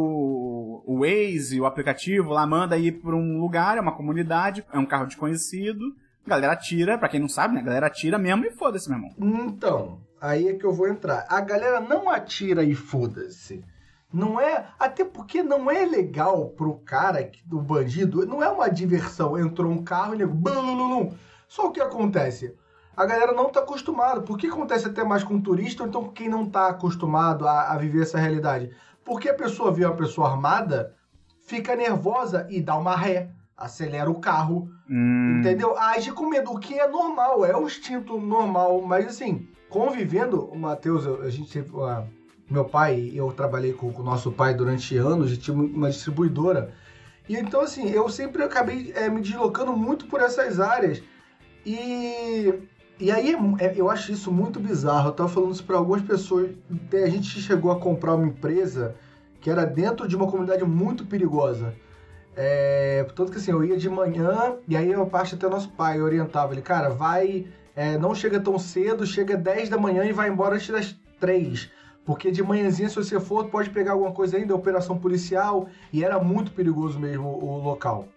[0.86, 4.86] o Waze, o aplicativo lá manda ir pra um lugar, é uma comunidade, é um
[4.86, 5.96] carro desconhecido.
[6.26, 7.62] Galera atira, pra quem não sabe, né?
[7.62, 9.46] Galera atira mesmo e foda-se, meu irmão.
[9.46, 11.26] Então, aí é que eu vou entrar.
[11.30, 13.64] A galera não atira e foda-se.
[14.12, 14.68] Não é.
[14.80, 19.38] Até porque não é legal pro cara, do bandido, não é uma diversão.
[19.38, 21.14] Entrou um carro e blulululum.
[21.48, 22.56] Só o que acontece?
[22.96, 24.22] A galera não tá acostumada.
[24.22, 27.74] Por que acontece até mais com turista ou então com quem não tá acostumado a,
[27.74, 28.70] a viver essa realidade?
[29.06, 30.96] Porque a pessoa vê uma pessoa armada,
[31.46, 35.78] fica nervosa e dá uma ré, acelera o carro, Hum, Entendeu?
[35.78, 38.82] Age com medo, o que é normal, é o instinto normal.
[38.82, 41.58] Mas assim, convivendo, o Matheus, eu- a gente.
[41.60, 42.04] a-
[42.52, 46.74] meu pai, eu trabalhei com o nosso pai durante anos, a gente tinha uma distribuidora.
[47.30, 51.02] E então, assim, eu sempre acabei é, me deslocando muito por essas áreas.
[51.66, 52.54] E.
[53.04, 55.10] E aí, é- eu acho isso muito bizarro.
[55.10, 56.52] Eu tava falando isso para algumas pessoas.
[56.94, 58.96] A gente chegou a comprar uma empresa
[59.42, 61.74] que era dentro de uma comunidade muito perigosa.
[62.34, 66.02] É, tanto que assim, eu ia de manhã e aí eu passo até nosso pai
[66.02, 70.30] orientava ele, cara, vai, é, não chega tão cedo, chega 10 da manhã e vai
[70.30, 71.70] embora antes das 3.
[72.06, 76.24] Porque de manhãzinha, se você for, pode pegar alguma coisa ainda, operação policial, e era
[76.24, 78.08] muito perigoso mesmo o local.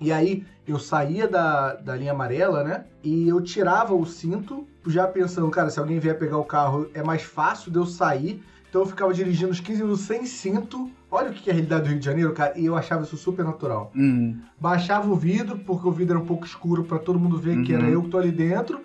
[0.00, 2.84] E aí eu saía da, da linha amarela, né?
[3.02, 7.02] E eu tirava o cinto, já pensando, cara, se alguém vier pegar o carro, é
[7.02, 8.42] mais fácil de eu sair.
[8.68, 10.90] Então eu ficava dirigindo uns 15 minutos sem cinto.
[11.10, 12.58] Olha o que é a realidade do Rio de Janeiro, cara.
[12.58, 13.90] E eu achava isso super natural.
[13.96, 14.38] hum.
[14.60, 17.72] Baixava o vidro, porque o vidro era um pouco escuro pra todo mundo ver que
[17.72, 17.78] Uhum.
[17.78, 18.80] era eu que tô ali dentro.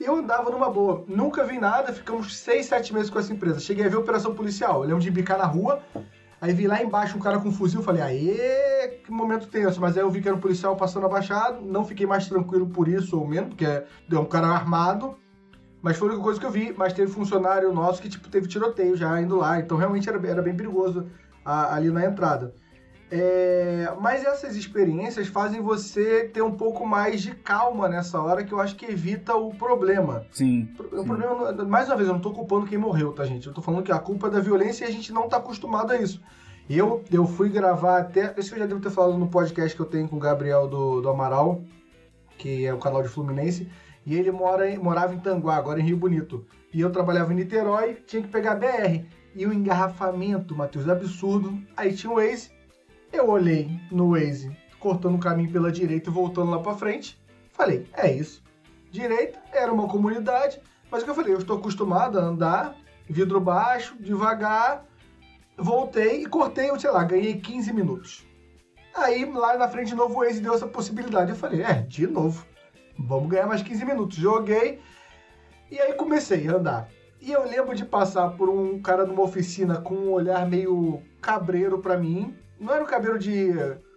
[0.00, 1.04] E eu andava numa boa.
[1.06, 3.60] Nunca vi nada, ficamos seis, sete meses com essa empresa.
[3.60, 4.82] Cheguei a ver operação policial.
[4.82, 5.80] Eu lembro de bicar na rua,
[6.40, 9.80] aí vi lá embaixo um cara com um fuzil, falei, aê, que momento tenso.
[9.80, 12.88] Mas aí eu vi que era um policial passando abaixado, não fiquei mais tranquilo por
[12.88, 13.84] isso, ou menos, porque é
[14.18, 15.16] um cara armado.
[15.82, 16.74] Mas foi a única coisa que eu vi.
[16.76, 19.58] Mas teve funcionário nosso que, tipo, teve tiroteio já indo lá.
[19.60, 21.06] Então realmente era, era bem perigoso
[21.44, 22.54] a- ali na entrada.
[23.10, 28.52] É, mas essas experiências fazem você ter um pouco mais de calma nessa hora, que
[28.52, 30.26] eu acho que evita o problema.
[30.32, 30.68] Sim.
[30.78, 33.46] O problema, não- mais uma vez, eu não tô culpando quem morreu, tá, gente?
[33.46, 35.92] Eu tô falando que a culpa é da violência e a gente não tá acostumado
[35.92, 36.20] a isso.
[36.68, 38.34] Eu, eu fui gravar até.
[38.36, 41.00] Isso eu já devo ter falado no podcast que eu tenho com o Gabriel do,
[41.00, 41.62] do Amaral,
[42.36, 43.68] que é o canal de Fluminense.
[44.04, 46.44] E ele mora em- morava em Tanguá, agora em Rio Bonito.
[46.74, 49.04] E eu trabalhava em Niterói, tinha que pegar BR.
[49.34, 51.56] E o engarrafamento, Matheus, absurdo.
[51.76, 52.50] Aí tinha o Waze.
[53.16, 57.18] Eu olhei no Waze, cortando o caminho pela direita e voltando lá pra frente.
[57.50, 58.42] Falei, é isso.
[58.90, 62.76] Direita era uma comunidade, mas o que eu falei, eu estou acostumado a andar,
[63.08, 64.84] vidro baixo, devagar.
[65.56, 68.26] Voltei e cortei, sei lá, ganhei 15 minutos.
[68.94, 71.30] Aí lá na frente de novo o Waze deu essa possibilidade.
[71.30, 72.44] Eu falei, é, de novo.
[72.98, 74.18] Vamos ganhar mais 15 minutos.
[74.18, 74.78] Joguei
[75.70, 76.88] e aí comecei a andar.
[77.18, 81.78] E eu lembro de passar por um cara numa oficina com um olhar meio cabreiro
[81.78, 82.36] pra mim.
[82.58, 83.52] Não era um cabreiro de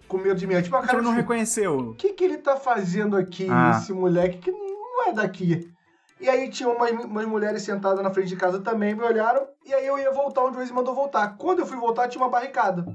[0.07, 1.77] com medo de mim, tipo uma O cara cara não reconheceu.
[1.77, 3.71] o que, que ele tá fazendo aqui, Ah.
[3.77, 5.71] esse moleque, que não é daqui?
[6.19, 9.73] E aí tinha umas, umas mulheres sentadas na frente de casa também, me olharam, e
[9.73, 11.37] aí eu ia voltar onde o Waze mandou voltar.
[11.37, 12.93] Quando eu fui voltar, tinha uma barricada pra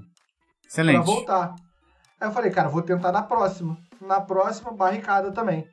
[0.67, 1.07] Excelente.
[1.07, 1.55] voltar.
[2.21, 3.79] Aí eu falei, cara, vou tentar na próxima.
[4.01, 5.67] Na próxima, barricada também.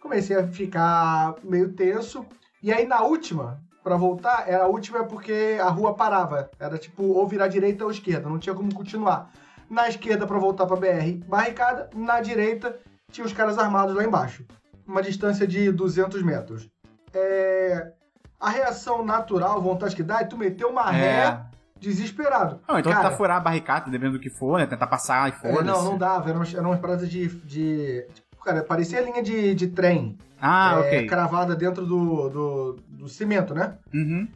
[0.00, 2.24] Comecei a ficar meio tenso,
[2.62, 6.50] e aí na última, pra voltar, era a última é porque a rua parava.
[6.58, 9.30] Era tipo, ou virar direita ou esquerda, não tinha como continuar.
[9.70, 11.90] Na esquerda pra voltar pra BR, barricada.
[11.94, 12.76] Na direita,
[13.12, 14.44] tinha os caras armados lá embaixo.
[14.86, 16.68] Uma distância de 200 metros.
[17.12, 17.92] É...
[18.40, 21.40] A reação natural, vontade que dá, é tu meter uma ré É.
[21.80, 22.60] desesperado.
[22.68, 24.66] Não, então Cara, tentar furar a barricada, dependendo do que for, né?
[24.66, 25.64] Tentar passar e é, foda-se.
[25.64, 26.28] não, não dava.
[26.28, 28.06] Eram, umas- eram umas paradas de, de.
[28.44, 30.18] Cara, parecia linha de, de trem.
[30.40, 31.06] Ah, é, ok.
[31.06, 33.74] Cravada dentro do, do, do cimento, né?
[33.92, 34.28] Uhum.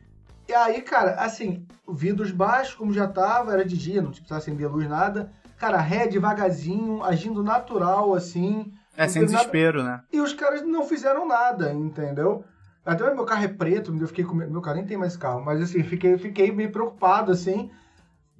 [0.48, 4.70] E aí, cara, assim, vidros baixos, como já tava, era de dia, não precisava acender
[4.70, 5.30] luz, nada.
[5.58, 8.72] Cara, ré devagarzinho, agindo natural, assim.
[8.96, 10.00] É, sem teve nada- desespero, né?
[10.12, 12.44] E os caras não fizeram nada, entendeu?
[12.86, 14.34] Até meu carro é preto, eu fiquei com.
[14.34, 17.70] Meu carro nem tem mais carro, mas assim, fiquei, fiquei meio preocupado, assim.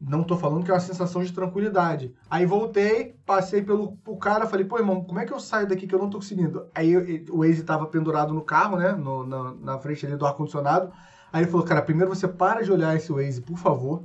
[0.00, 2.14] Não tô falando que é uma sensação de tranquilidade.
[2.30, 5.86] Aí voltei, passei pelo o cara, falei, pô, irmão, como é que eu saio daqui
[5.88, 6.66] que eu não tô conseguindo?
[6.74, 8.92] Aí eu- o Waze tava pendurado no carro, né?
[8.92, 10.92] No- na, na frente ali do ar-condicionado.
[11.32, 14.04] Aí ele falou, cara, primeiro você para de olhar esse Waze, por favor.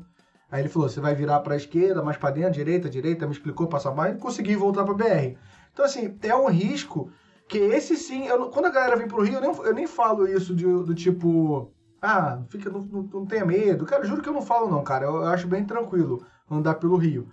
[0.52, 3.68] Aí ele falou, você vai virar pra esquerda, mais pra dentro, direita, direita, me explicou,
[3.68, 5.38] passar mais, e consegui voltar pra BR.
[5.72, 7.10] Então, assim, é um risco
[7.50, 10.26] Que esse sim, eu quando a galera vem pro Rio, eu nem, eu nem falo
[10.28, 11.72] isso de- do tipo.
[12.04, 13.86] Ah, fica, não, não, não tenha medo.
[13.86, 15.06] Cara, juro que eu não falo, não, cara.
[15.06, 17.30] Eu, eu acho bem tranquilo andar pelo Rio.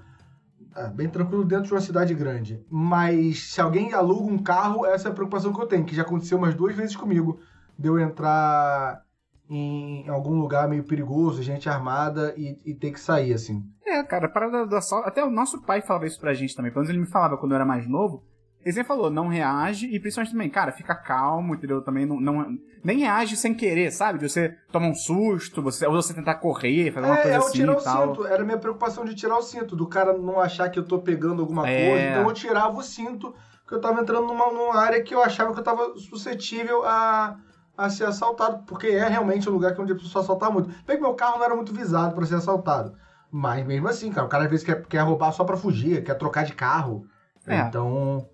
[0.77, 2.65] É, bem tranquilo dentro de uma cidade grande.
[2.71, 6.03] Mas se alguém aluga um carro, essa é a preocupação que eu tenho, que já
[6.03, 7.41] aconteceu umas duas vezes comigo.
[7.77, 9.03] De eu entrar
[9.49, 13.65] em algum lugar meio perigoso, gente armada e, e ter que sair, assim.
[13.85, 15.09] É, cara, a parada do assalto.
[15.09, 16.71] Até o nosso pai falava isso pra gente também.
[16.71, 18.25] Pelo menos ele me falava quando eu era mais novo.
[18.63, 21.81] Ele sempre falou, não reage e principalmente também, cara, fica calmo, entendeu?
[21.83, 24.19] Também não, não- nem reage sem querer, sabe?
[24.19, 27.39] De você tomar um susto, você, ou você tentar correr, fazer uma É, coisa é
[27.41, 28.07] assim tirar o tal.
[28.09, 28.27] cinto.
[28.27, 30.99] Era a minha preocupação de tirar o cinto, do cara não achar que eu tô
[30.99, 31.89] pegando alguma É.
[31.91, 32.07] coisa.
[32.11, 35.55] Então eu tirava o cinto, porque eu tava entrando numa, numa área que eu achava
[35.55, 37.37] que eu tava suscetível a,
[37.79, 40.69] a ser assaltado, porque é realmente um lugar que onde a pessoa assaltar muito.
[40.87, 42.93] Bem que meu carro não era muito visado pra ser assaltado.
[43.33, 46.15] Mas mesmo assim, cara, o cara às vezes quer, quer roubar só pra fugir, quer
[46.15, 47.07] trocar de carro.
[47.47, 47.59] É.
[47.61, 48.29] Então,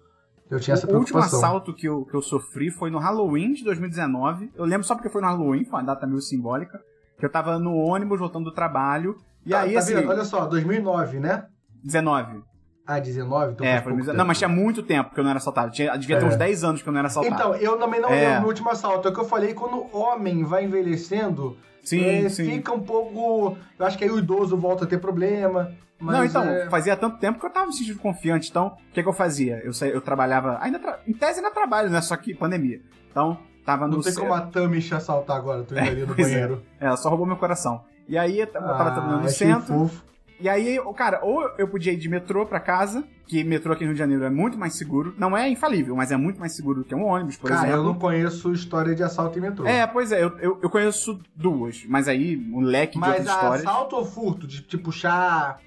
[0.51, 1.39] eu tinha essa O último preocupação.
[1.39, 4.51] assalto que eu, que eu sofri foi no Halloween de 2019.
[4.55, 6.81] Eu lembro só porque foi no Halloween, foi uma data meio simbólica.
[7.19, 9.17] Que eu tava no ônibus voltando do trabalho.
[9.45, 9.95] E Tá- aí, tá assim.
[9.95, 10.09] vendo?
[10.11, 11.47] Olha só, 2009, né?
[11.83, 12.43] 19.
[12.87, 13.53] Ah, 19?
[13.55, 14.07] Então é, foi pouco 19.
[14.07, 14.17] tempo.
[14.19, 15.73] Não, mas tinha muito tempo que eu não era assaltado.
[15.73, 16.29] Tinha, devia ter É.
[16.29, 17.35] uns 10 anos que eu não era assaltado.
[17.35, 18.29] Então, eu também não É.
[18.29, 19.09] lembro do último assalto.
[19.09, 22.45] É o que eu falei, quando o homem vai envelhecendo, sim, é, sim.
[22.45, 23.57] fica um pouco.
[23.79, 25.73] Eu acho que aí o idoso volta a ter problema.
[25.99, 26.69] Mas não, então, é...
[26.69, 28.51] fazia tanto tempo que eu tava me sentindo confiante.
[28.51, 29.61] Então, o que, que eu fazia?
[29.65, 30.59] Eu, sa- eu trabalhava.
[30.61, 32.01] Ainda tra- Em tese ainda trabalho, né?
[32.03, 32.81] Só que pandemia.
[33.11, 33.97] Então, tava no.
[33.97, 36.17] não tem como a Tami te assaltar agora, tu indo ali no é.
[36.17, 36.63] banheiro.
[36.81, 37.83] É, ela só roubou meu coração.
[38.09, 39.67] E aí eu tava trabalhando no Ah, achei centro.
[39.75, 40.05] fofo.
[40.39, 43.85] E aí, o- cara, ou eu podia ir de metrô pra casa, que metrô aqui
[43.85, 45.15] no Rio de Janeiro é muito mais seguro.
[45.17, 47.81] Não é infalível, mas é muito mais seguro do que um ônibus, por Cara, exemplo.
[47.81, 49.67] eu não conheço história de assalto em metrô.
[49.67, 53.35] É, pois é, eu, eu, eu conheço duas, mas aí um leque de Mas outras
[53.35, 53.67] histórias.
[53.67, 54.47] assalto ou furto?
[54.47, 55.59] De te puxar.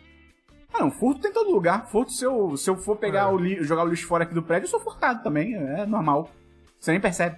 [0.73, 1.87] Ah, não, furto tem em todo lugar.
[1.87, 3.25] Furto, se eu, se eu for pegar É.
[3.25, 5.55] o li, jogar o lixo fora aqui do prédio, eu sou furtado também.
[5.55, 6.29] É normal.
[6.79, 7.35] Você nem percebe.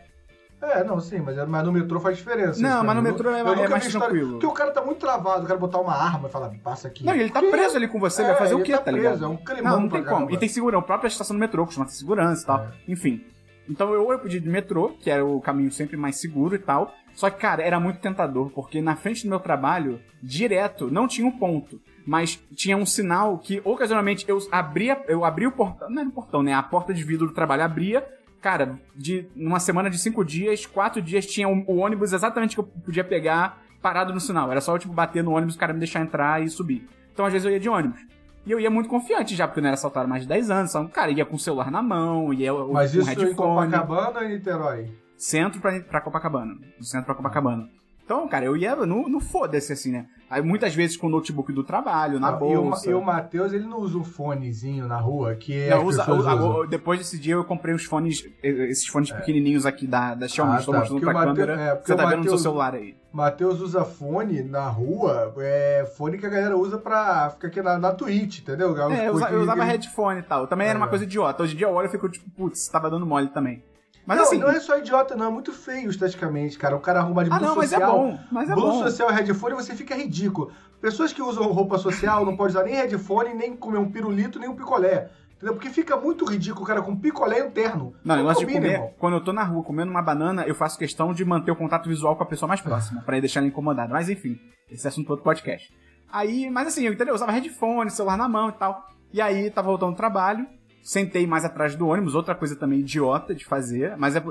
[0.62, 2.62] É, não, sim, mas, mas no metrô faz diferença.
[2.62, 4.34] Não, mas no metrô é- é mais tranquilo.
[4.34, 7.04] Porque o cara tá muito travado, o cara botar uma arma e falar, passa aqui.
[7.04, 7.50] Não, ele tá Que?
[7.50, 9.26] preso ali com você, vai É, fazer o quê, tá tá, preso, ligado?
[9.26, 10.14] é um climão Não, não tem como.
[10.18, 10.34] caramba.
[10.34, 12.60] E tem segurança, a própria estação do metrô costuma ter segurança e tal.
[12.60, 12.68] É.
[12.88, 13.26] Enfim.
[13.68, 16.94] Então eu, eu ir de metrô, que era o caminho sempre mais seguro e tal.
[17.16, 21.28] Só que, cara, era muito tentador, porque na frente do meu trabalho, direto, não tinha
[21.28, 21.82] um ponto.
[22.06, 25.90] Mas tinha um sinal que, ocasionalmente, eu abria, eu abria o portão.
[25.90, 26.54] Não era o portão, né?
[26.54, 28.08] A porta de vidro do trabalho abria.
[28.42, 32.60] Cara, de numa semana de cinco dias, quatro dias tinha o, o ônibus exatamente que
[32.60, 34.52] eu podia pegar parado no sinal.
[34.52, 36.88] Era só eu, tipo, bater no ônibus, o cara me deixar entrar e subir.
[37.14, 38.02] Então, às vezes, eu ia de ônibus.
[38.46, 40.50] E eu ia muito confiante já, porque eu não era assaltado há mais de 10
[40.50, 40.72] anos.
[40.72, 43.36] Então, cara, ia com o celular na mão, ia com Mas isso em headphone.
[43.36, 44.92] Copacabana ou em Niterói?
[45.16, 46.56] Centro pra, pra Copacabana.
[46.80, 47.70] Do centro pra Copacabana.
[48.14, 50.06] Então, cara, eu ia no, no foda-se, assim, né?
[50.30, 52.90] Aí muitas vezes com o notebook do trabalho, na Não, e o Ma- bolsa.
[52.90, 56.28] E o Matheus, ele não usa um fonezinho na rua, que é Não, usa- pessoas
[56.28, 56.62] a- usam.
[56.64, 60.56] a- depois desse dia eu comprei os fones, esses fones pequenininhos aqui da, da Xiaomi.
[60.56, 61.54] Ah, Estou tá, mostrando pra o câmera.
[61.62, 62.96] é, Você o tá vendo no seu Mateus- celular aí.
[63.14, 67.78] Matheus usa fone na rua, é fone que a galera usa pra ficar aqui na,
[67.78, 68.72] na Twitch, entendeu?
[68.72, 70.48] Os É, eu, usa- eu usava headphone e tal.
[70.48, 70.90] Também era uma É.
[70.90, 71.44] coisa idiota.
[71.44, 73.64] Hoje em dia eu olho e fico tipo, putz, tava dando mole também.
[74.06, 74.38] Mas não, assim.
[74.38, 76.76] não é só idiota, não, é muito feio esteticamente, cara.
[76.76, 78.00] O cara arruma de ah, não, mas é social.
[78.00, 78.20] bom.
[78.32, 78.84] Mas é bom.
[78.84, 80.52] social e headphone, você fica ridículo.
[80.82, 84.50] Pessoas que usam roupa social não podem usar nem headphone, nem comer um pirulito, nem
[84.50, 85.12] um picolé.
[85.36, 85.56] Entendeu?
[85.56, 87.96] Porque fica muito ridículo o cara com picolé e um terno.
[88.04, 88.94] Não, o negócio de comer, irmão.
[89.00, 91.90] quando eu tô na rua comendo uma banana, eu faço questão de manter o contato
[91.90, 93.92] visual com a pessoa mais próxima, pra deixar ela incomodada.
[93.92, 94.40] Mas enfim,
[94.70, 95.74] esse é assunto outro podcast.
[96.12, 97.14] Aí, mas assim, eu, entendeu?
[97.14, 98.88] Eu usava headphone, celular na mão e tal.
[99.14, 100.46] E aí, tava voltando do trabalho,
[100.84, 104.24] sentei mais atrás do ônibus, outra coisa também idiota de fazer, mas é.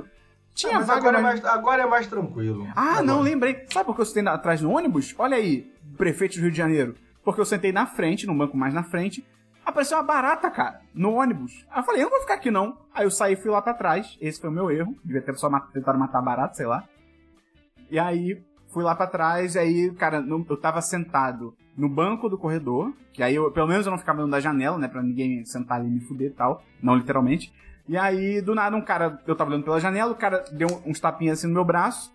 [0.53, 2.67] Tinha Ah, mas vaga agora, é mas- mais, agora é mais tranquilo.
[2.75, 3.03] Ah, Agora.
[3.05, 3.65] não, lembrei.
[3.73, 5.15] Sabe por que eu sentei atrás do ônibus?
[5.17, 6.97] Olha aí, prefeito do Rio de Janeiro.
[7.25, 9.25] Porque eu sentei na frente, num banco mais na frente,
[9.65, 11.65] apareceu uma barata, cara, no ônibus.
[11.71, 12.77] Aí eu falei, eu não vou ficar aqui não.
[12.93, 14.19] Aí eu saí e fui lá pra trás.
[14.21, 14.97] Esse foi o meu erro.
[15.05, 16.83] Devia ter só ma- tentado matar a barata, sei lá.
[17.89, 18.43] E aí,
[18.73, 23.22] fui lá pra trás, e aí, cara, eu tava sentado no banco do corredor, que
[23.22, 25.89] aí eu, pelo menos eu não ficava dentro da janela, né, pra ninguém sentar ali
[25.89, 27.53] e me fuder e tal, não literalmente.
[27.89, 31.01] E aí, do nada, um cara, eu tava olhando pela janela, o cara deu uns
[31.01, 32.12] tapinhas assim no meu braço.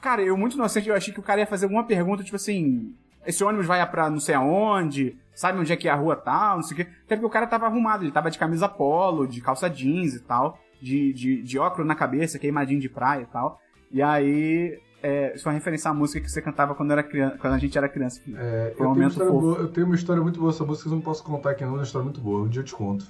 [0.00, 2.94] Cara, eu muito inocente, eu achei que o cara ia fazer alguma pergunta, tipo assim,
[3.26, 6.56] esse ônibus vai pra não sei aonde, sabe onde é que é a rua tal,
[6.56, 6.90] não sei o quê.
[7.04, 10.20] Até porque o cara tava arrumado, ele tava de camisa polo, de calça jeans e
[10.20, 13.60] tal, de, de, de óculos na cabeça, queimadinho de praia e tal.
[13.90, 17.54] E aí, é, foi uma referência à música que você cantava quando, era criança, quando
[17.54, 18.20] a gente era criança.
[18.34, 21.00] É, um eu, tenho boa, eu tenho uma história muito boa essa música, eu não
[21.00, 22.42] posso contar aqui não, é uma história muito boa.
[22.42, 23.06] Um dia eu te conto.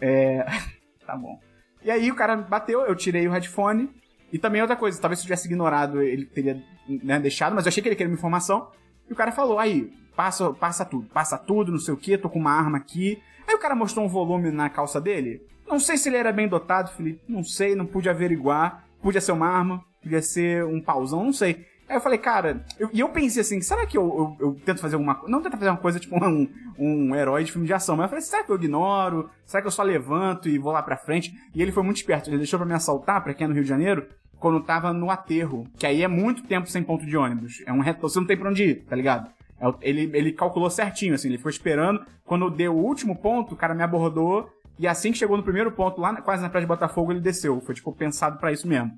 [1.06, 1.40] Tá bom.
[1.82, 3.88] E aí o cara bateu, eu tirei o headphone.
[4.30, 7.70] E também outra coisa, talvez se eu tivesse ignorado, ele teria né, deixado, mas eu
[7.70, 8.70] achei que ele queria uma informação.
[9.08, 12.28] E o cara falou, aí, passa, passa tudo, passa tudo, não sei o que, tô
[12.28, 13.22] com uma arma aqui.
[13.46, 15.40] Aí o cara mostrou um volume na calça dele.
[15.66, 17.22] Não sei se ele era bem dotado, Felipe.
[17.26, 18.84] Não sei, não pude averiguar.
[19.00, 21.64] Podia ser uma arma, podia ser um pauzão, não sei.
[21.88, 24.80] Aí eu falei, cara, eu, e eu pensei assim, será que eu, eu, eu tento
[24.80, 25.30] fazer alguma coisa?
[25.30, 28.08] Não tento fazer uma coisa tipo um, um herói de filme de ação, mas eu
[28.10, 29.30] falei, será que eu ignoro?
[29.46, 31.32] Será que eu só levanto e vou lá pra frente?
[31.54, 33.62] E ele foi muito esperto, ele deixou pra me assaltar, pra quem é no Rio
[33.62, 34.06] de Janeiro,
[34.38, 37.62] quando tava no aterro, que aí é muito tempo sem ponto de ônibus.
[37.66, 39.30] É um reto, você não tem pra onde ir, tá ligado?
[39.60, 42.04] É ele, ele calculou certinho, assim, ele foi esperando.
[42.24, 44.48] Quando deu o último ponto, o cara me abordou.
[44.78, 47.60] E assim que chegou no primeiro ponto, lá quase na praia de Botafogo, ele desceu.
[47.60, 48.92] Foi, tipo, pensado para isso mesmo.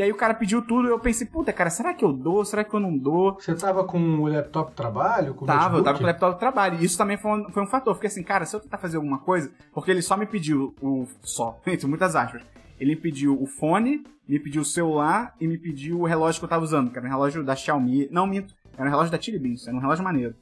[0.00, 2.42] E aí o cara pediu tudo e eu pensei, puta, cara, será que eu dou?
[2.42, 3.34] Será que eu não dou?
[3.34, 5.34] Você tava com o laptop trabalho?
[5.34, 5.78] Com tava, notebook?
[5.78, 6.78] eu tava com o laptop trabalho.
[6.80, 7.94] E isso também foi um, foi um fator.
[7.94, 11.06] Fiquei assim, cara, se eu tentar fazer alguma coisa, porque ele só me pediu o.
[11.20, 12.40] Só, entre muitas aspas.
[12.80, 16.46] Ele me pediu o fone, me pediu o celular e me pediu o relógio que
[16.46, 18.08] eu tava usando, que era um relógio da Xiaomi.
[18.10, 18.54] Não, minto.
[18.78, 20.34] Era um relógio da Chili Beans, era um relógio maneiro.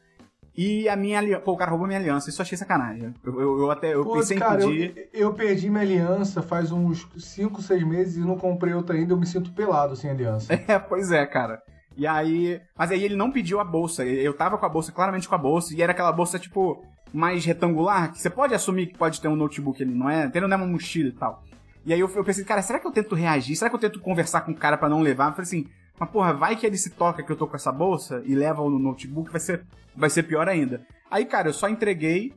[0.61, 1.45] E a minha aliança.
[1.45, 3.15] Pô, o cara roubou minha aliança, isso eu achei sacanagem.
[3.23, 5.09] Eu, eu, eu até eu Pô, pensei cara, em pedir.
[5.13, 9.13] eu, eu perdi minha aliança faz uns 5, 6 meses e não comprei outra ainda.
[9.13, 10.53] Eu me sinto pelado sem aliança.
[10.67, 11.63] É, pois é, cara.
[11.97, 12.61] E aí.
[12.77, 14.05] Mas aí ele não pediu a bolsa.
[14.05, 17.45] Eu tava com a bolsa, claramente com a bolsa, e era aquela bolsa, tipo, mais
[17.45, 20.29] retangular, que você pode assumir que pode ter um notebook, ele não é.
[20.29, 21.45] Tem não é uma mochila e tal.
[21.87, 23.55] E aí eu, eu pensei, cara, será que eu tento reagir?
[23.55, 25.29] Será que eu tento conversar com o cara para não levar?
[25.29, 25.69] Eu falei assim,
[25.99, 28.63] mas porra, vai que ele se toca que eu tô com essa bolsa e leva
[28.63, 29.65] no notebook, vai ser,
[29.97, 30.87] vai ser pior ainda.
[31.11, 32.33] Aí, cara, eu só entreguei.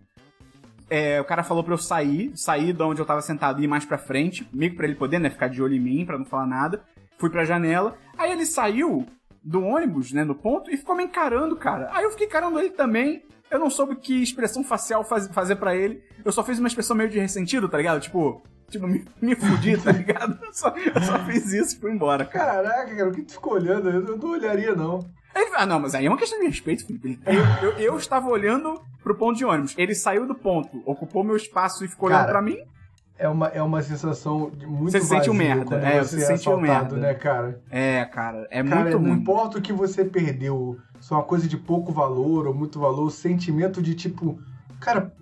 [0.90, 3.68] É, o cara falou pra eu sair, sair de onde eu tava sentado e ir
[3.68, 6.18] mais pra frente, meio que pra ele poder, né, ficar de olho em mim, pra
[6.18, 6.84] não falar nada.
[7.18, 7.98] Fui pra janela.
[8.18, 9.06] Aí ele saiu
[9.44, 11.90] do ônibus, né, no ponto, e ficou me encarando, cara.
[11.94, 13.24] Aí eu fiquei encarando ele também.
[13.50, 16.04] Eu não soube que expressão facial faz, fazer para ele.
[16.24, 18.02] Eu só fiz uma expressão meio de ressentido, tá ligado?
[18.02, 18.42] Tipo,
[18.72, 20.40] tipo, me, me fudi, tá ligado?
[20.42, 22.26] Eu só, eu só fiz isso e fui embora.
[22.26, 22.64] Cara.
[22.64, 23.90] Caraca, cara, o que tu ficou olhando?
[23.90, 25.06] Eu, eu não olharia, não.
[25.36, 27.20] Ele, ah, não, mas aí é uma questão de respeito, Felipe.
[27.26, 29.74] Eu, eu, eu, estava olhando pro ponto de ônibus.
[29.78, 32.58] Ele saiu do ponto, ocupou meu espaço e ficou Cara, olhando pra mim.
[33.18, 36.18] É uma, é uma sensação de muito Você se sente um merda, quando é, você
[36.18, 36.98] você é se sente um merda.
[36.98, 37.62] né, cara?
[37.70, 41.48] É, cara, é Cara, muito não importa o que você perdeu, se é uma coisa
[41.48, 44.40] de pouco valor ou muito valor, o sentimento de tipo,
[44.80, 45.14] cara,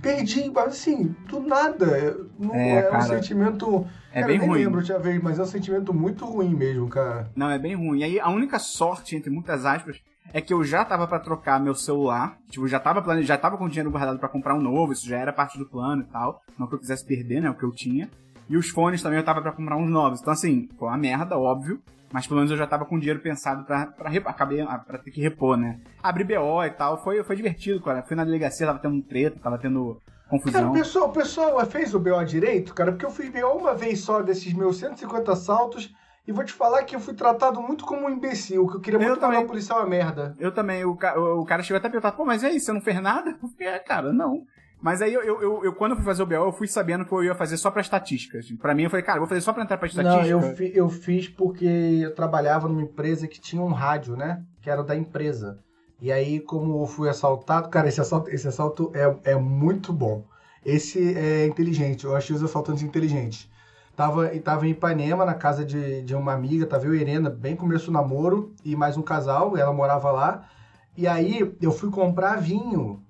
[0.00, 2.18] perdi, assim, do nada.
[2.38, 3.86] Não É, é, um cara, sentimento.
[4.10, 4.64] é cara, bem eu nem ruim.
[4.64, 7.30] lembro tinha vez, mas é um sentimento muito ruim mesmo, cara.
[7.34, 8.00] Não, é bem ruim.
[8.00, 10.00] E aí, a única sorte, entre muitas aspas,
[10.32, 12.38] é que eu já tava pra trocar meu celular.
[12.50, 13.22] Tipo, já tava, plane...
[13.22, 16.02] já tava com dinheiro guardado pra comprar um novo, isso já era parte do plano
[16.02, 16.42] e tal.
[16.58, 18.08] Não que eu quisesse perder, né, o que eu tinha.
[18.48, 20.20] E os fones também eu tava pra comprar uns novos.
[20.20, 21.80] Então, assim, foi uma merda, óbvio.
[22.12, 25.10] Mas pelo menos eu já tava com dinheiro pensado pra, pra, acabei, ah, pra ter
[25.10, 25.78] que repor, né?
[26.02, 28.02] Abri BO e tal, foi, foi divertido, cara.
[28.02, 30.70] Fui na delegacia, tava tendo treta, tava tendo Cara, confusão.
[30.70, 34.00] o pessoal, o pessoal fez o BO direito, cara, porque eu fiz BO uma vez
[34.00, 35.94] só desses meus 150 assaltos
[36.26, 38.98] e vou te falar que eu fui tratado muito como um imbecil, que eu queria
[39.00, 39.36] Eu muito também.
[39.36, 40.34] mandar o policial a merda.
[40.38, 42.72] Eu também, o, ca- o cara chegou até a perguntar, pô, mas é isso, você
[42.72, 43.38] não fez nada?
[43.58, 44.42] Eu é, cara, não.
[44.80, 47.12] Mas aí eu, eu, eu, quando eu fui fazer o BO, eu fui sabendo que
[47.12, 48.46] eu ia fazer só pra estatísticas.
[48.52, 50.22] Pra mim, eu falei, cara, eu vou fazer só pra entrar pra estatística.
[50.22, 54.42] Não, eu, fi- eu fiz porque eu trabalhava numa empresa que tinha um rádio, né?
[54.62, 55.58] Que era da empresa.
[56.00, 60.24] E aí, como eu fui assaltado, cara, esse assalto, esse assalto é, é muito bom.
[60.64, 63.50] Esse é inteligente, eu achei os assaltantes inteligentes.
[63.96, 67.56] Tava, tava em Ipanema, na casa de, de uma amiga, tava eu e Irena, bem
[67.56, 70.48] começo do namoro, e mais um casal, ela morava lá.
[70.96, 73.02] E aí, eu fui comprar vinho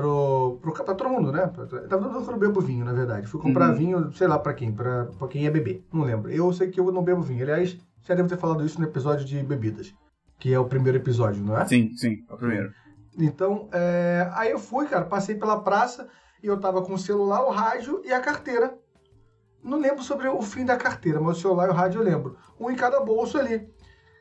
[0.00, 1.46] pro, pro, pra todo mundo, né?
[1.46, 3.26] Pra- Tava todo mundo bebo vinho, na verdade.
[3.26, 3.74] Fui comprar Uhum.
[3.76, 6.30] vinho, sei lá pra quem, pra, pra quem ia beber, não lembro.
[6.30, 7.42] Eu sei que eu não bebo vinho.
[7.42, 9.94] Aliás, já devo ter falado isso no episódio de bebidas,
[10.38, 11.64] que é o primeiro episódio, não é?
[11.66, 12.70] Sim, sim, é o primeiro.
[13.18, 16.06] Então, é, aí eu fui, cara, passei pela praça
[16.42, 18.74] e eu tava com o celular, o rádio e a carteira.
[19.64, 22.36] Não lembro sobre o fim da carteira, mas o celular e o rádio eu lembro.
[22.60, 23.66] Um em cada bolso ali.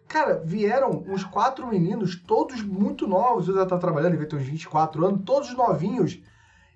[0.08, 4.43] Cara, vieram uns quatro meninos, todos muito novos, eu já tava trabalhando, devia ter uns
[4.43, 6.20] 24 anos, todos novinhos.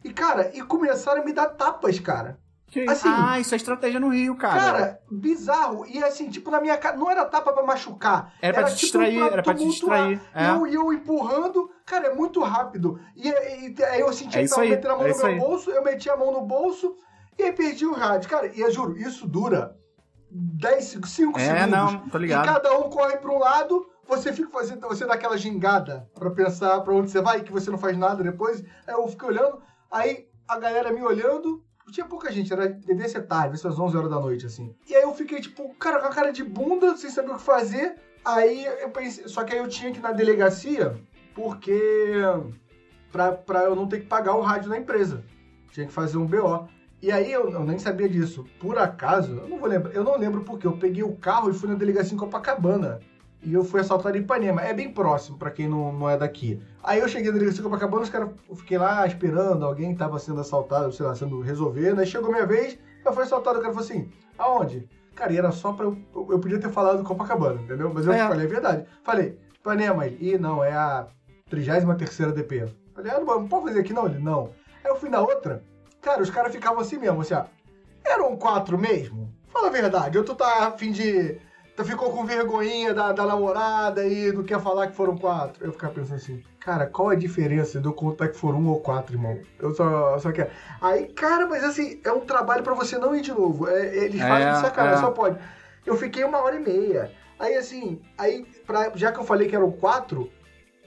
[0.03, 2.39] E, cara, e começaram a me dar tapas, cara.
[2.67, 4.59] Que Assim- ah, isso é estratégia no Rio, cara.
[4.59, 5.85] Cara, bizarro.
[5.87, 8.31] E assim, tipo, na minha cara, não era tapa pra machucar.
[8.41, 10.49] Era pra te tipo, distrair, era pra te distrair, E é.
[10.51, 12.99] eu, e eu empurrando, cara, é muito rápido.
[13.15, 15.25] E, e- aí eu senti É que tava aí, metendo a mão é no meu
[15.25, 15.39] aí.
[15.39, 16.95] bolso, eu meti a mão no bolso
[17.39, 18.29] e aí perdi o rádio.
[18.29, 19.75] Cara, e eu juro, isso dura
[20.31, 21.69] 10, 5 É, segundos.
[21.71, 22.45] não, tô E ligado.
[22.45, 26.81] cada um corre pra um lado, você fica fazendo, você dá aquela gingada pra pensar
[26.81, 28.63] pra onde você vai, que você não faz nada depois.
[28.87, 29.59] Aí eu fiquei olhando,
[29.91, 33.79] aí a galera me olhando, tinha pouca gente, era, devia ser tarde, devia ser às
[33.79, 34.75] 11 horas da noite, assim.
[34.87, 37.41] E aí eu fiquei, tipo, cara, com a cara de bunda, sem saber o que
[37.41, 37.95] fazer.
[38.23, 40.95] Aí eu pensei, só que aí eu tinha que ir na delegacia,
[41.33, 42.21] porque.
[43.11, 45.23] pra, pra eu não ter que pagar o rádio na empresa.
[45.71, 46.67] Tinha que fazer um BO.
[47.01, 48.45] E aí eu, eu nem sabia disso.
[48.59, 51.53] Por acaso, eu não vou lembrar, eu não lembro porque eu peguei o carro e
[51.53, 52.99] fui na delegacia em Copacabana.
[53.41, 54.61] E eu fui assaltado em Ipanema.
[54.61, 56.61] É bem próximo, pra quem não, não é daqui.
[56.83, 58.29] Aí eu cheguei na delegacia de Copacabana, os caras...
[58.49, 62.01] Eu fiquei lá esperando, alguém tava sendo assaltado, sei lá, sendo resolvido.
[62.01, 63.59] Aí chegou minha vez, eu fui assaltado.
[63.59, 64.89] O cara falou assim, aonde?
[65.15, 65.97] Cara, e era só pra eu...
[66.13, 67.89] Eu podia ter falado Copacabana, entendeu?
[67.93, 68.27] Mas eu É.
[68.27, 68.85] falei a verdade.
[69.03, 70.05] Falei, Ipanema.
[70.05, 71.07] Ele, ih, não, é a
[71.49, 72.65] 33ª DP.
[72.93, 74.05] Falei, ah, não, não pode fazer aqui não?
[74.05, 74.49] Ele, não.
[74.83, 75.63] Aí eu fui na outra,
[76.01, 77.43] cara, os caras ficavam assim mesmo, assim, ó.
[78.05, 79.33] Eram quatro mesmo?
[79.49, 81.37] Fala a verdade, ou tu tá a fim de...
[81.75, 85.65] Tu ficou com vergonhinha da, da namorada e não quer falar que foram quatro?
[85.65, 88.81] Eu ficava pensando assim, cara, qual a diferença de eu contar que foram um ou
[88.81, 89.39] quatro, irmão?
[89.57, 90.49] Eu só, só quero...
[90.81, 93.69] Aí, cara, mas assim, é um trabalho pra você não ir de novo.
[93.69, 95.01] É, eles fazem É, de sacanagem, é.
[95.01, 95.39] só pode.
[95.85, 97.11] Eu fiquei uma hora e meia.
[97.39, 100.29] Aí, assim, aí, pra, já que eu falei que eram quatro,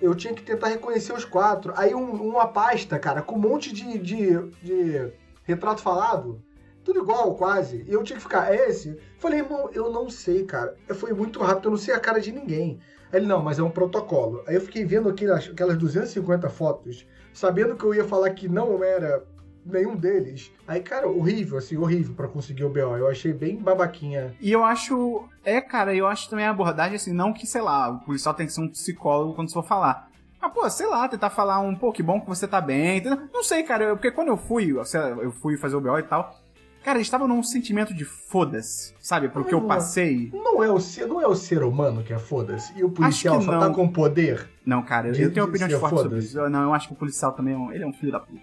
[0.05, 1.73] eu tinha que tentar reconhecer os quatro.
[1.77, 5.13] Aí um- uma pasta, cara, com um monte de, de, de
[5.45, 6.43] retrato falado,
[6.85, 7.85] tudo igual quase.
[7.87, 8.99] E eu tinha que ficar, é esse?
[9.19, 10.77] Falei, irmão, eu não sei, cara.
[10.95, 12.81] Foi muito rápido, eu não sei a cara de ninguém.
[13.13, 14.43] Aí ele, não, mas é um protocolo.
[14.47, 18.83] Aí eu fiquei vendo aquelas, aquelas 250 fotos, sabendo que eu ia falar que não
[18.83, 19.23] era
[19.65, 20.51] nenhum deles.
[20.67, 22.97] Aí, cara, horrível, assim, horrível pra conseguir o BO.
[22.97, 24.35] Eu achei bem babaquinha.
[24.41, 25.29] E eu acho.
[25.45, 28.47] É, cara, eu acho também a abordagem assim, não que, sei lá, o policial tem
[28.47, 30.09] que ser um psicólogo quando for falar.
[30.41, 33.01] Ah, pô, sei lá, tentar falar um, pô, que bom que você tá bem.
[33.33, 36.37] Não sei, cara, eu- porque quando eu fui, eu fui fazer o BO e tal,
[36.83, 39.29] cara, eles estavam num sentimento de foda-se, sabe?
[39.29, 40.31] Porque eu passei.
[40.33, 42.73] Não é o ser, não é o ser humano que é foda-se.
[42.77, 43.61] E o policial que só não.
[43.61, 44.49] tá com poder.
[44.65, 46.39] Não, cara, eu, De- eu tenho opiniões ser fortes sobre isso.
[46.39, 48.21] Eu- Não, eu acho que o policial também é um, ele é um filho da
[48.21, 48.41] puta.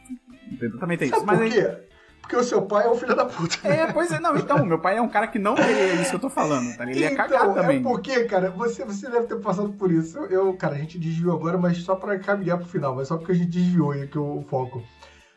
[0.52, 0.80] Entendeu?
[0.80, 1.28] Também tem Sabe isso.
[1.28, 1.78] Mas por quê?
[2.22, 3.68] Porque o seu pai é um filho da puta.
[3.68, 6.16] É, pois é, não, então, meu pai é um cara que não teria isso que
[6.16, 6.84] eu tô falando, tá?
[6.84, 7.80] Ele então, cagar também.
[7.80, 10.20] é porque, cara, você, você deve ter passado por isso.
[10.26, 13.32] Eu, cara, a gente desviou agora, mas só pra caminhar pro final, mas só porque
[13.32, 14.84] a gente desviou aqui o, o foco.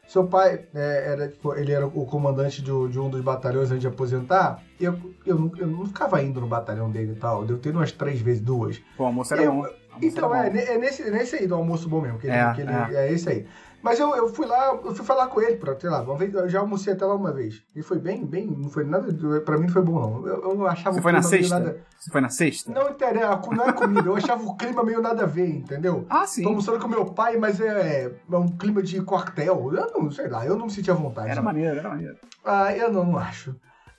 [0.06, 3.80] Seu pai, é, era, ele era o comandante de, um- de um dos batalhões antes
[3.80, 4.60] de aposentar.
[4.78, 7.42] E eu, eu, não, eu não ficava indo no batalhão dele e tal.
[7.42, 8.78] Eu devo ter umas três vezes, duas.
[8.96, 9.58] Pô, o almoço era Eu- bom.
[9.92, 12.18] Almoço Então, era é, é nesse, nesse aí do almoço bom mesmo.
[12.18, 13.06] Que ele, É, que ele- é.
[13.08, 13.46] é esse aí.
[13.82, 16.32] Mas eu, eu fui lá, eu fui falar com ele, pra, sei lá, uma vez,
[16.32, 17.62] eu já almocei até lá uma vez.
[17.74, 20.26] E foi bem, bem, não foi nada, pra mim não foi bom não.
[20.26, 21.58] Eu, eu achava Você foi na sexta?
[21.58, 21.80] nada...
[21.98, 22.72] Você foi na sexta?
[22.72, 26.06] Não interessa, não é comida, eu achava o clima meio nada a ver, entendeu?
[26.08, 26.42] Ah, sim.
[26.42, 29.72] Tô almoçando com meu pai, mas é, é um clima de quartel.
[29.74, 31.30] Eu não, sei lá, eu não me sentia à vontade.
[31.30, 32.16] Era maneiro, era maneiro.
[32.44, 33.54] Ah, eu não, não acho.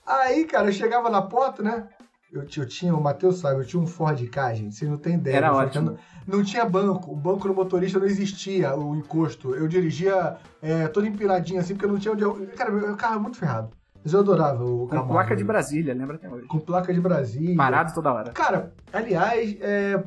[0.06, 1.88] Aí, cara, eu chegava na porta, né?
[2.34, 5.14] Eu, eu tinha, o Matheus sabe, eu tinha um Ford K, gente, vocês não têm
[5.14, 5.36] ideia.
[5.36, 5.96] Era ótimo.
[6.26, 9.54] Não, não tinha banco, o banco no motorista não existia, o encosto.
[9.54, 12.34] Eu dirigia é, todo empiradinho assim, porque eu não tinha onde eu...
[12.56, 13.70] Cara, meu carro é muito ferrado.
[14.02, 15.08] Mas eu adorava o Com carro.
[15.08, 16.46] placa de Brasília, lembra até hoje.
[16.48, 17.56] Com placa de Brasília.
[17.56, 18.32] Parado toda hora.
[18.32, 20.02] Cara, aliás, é...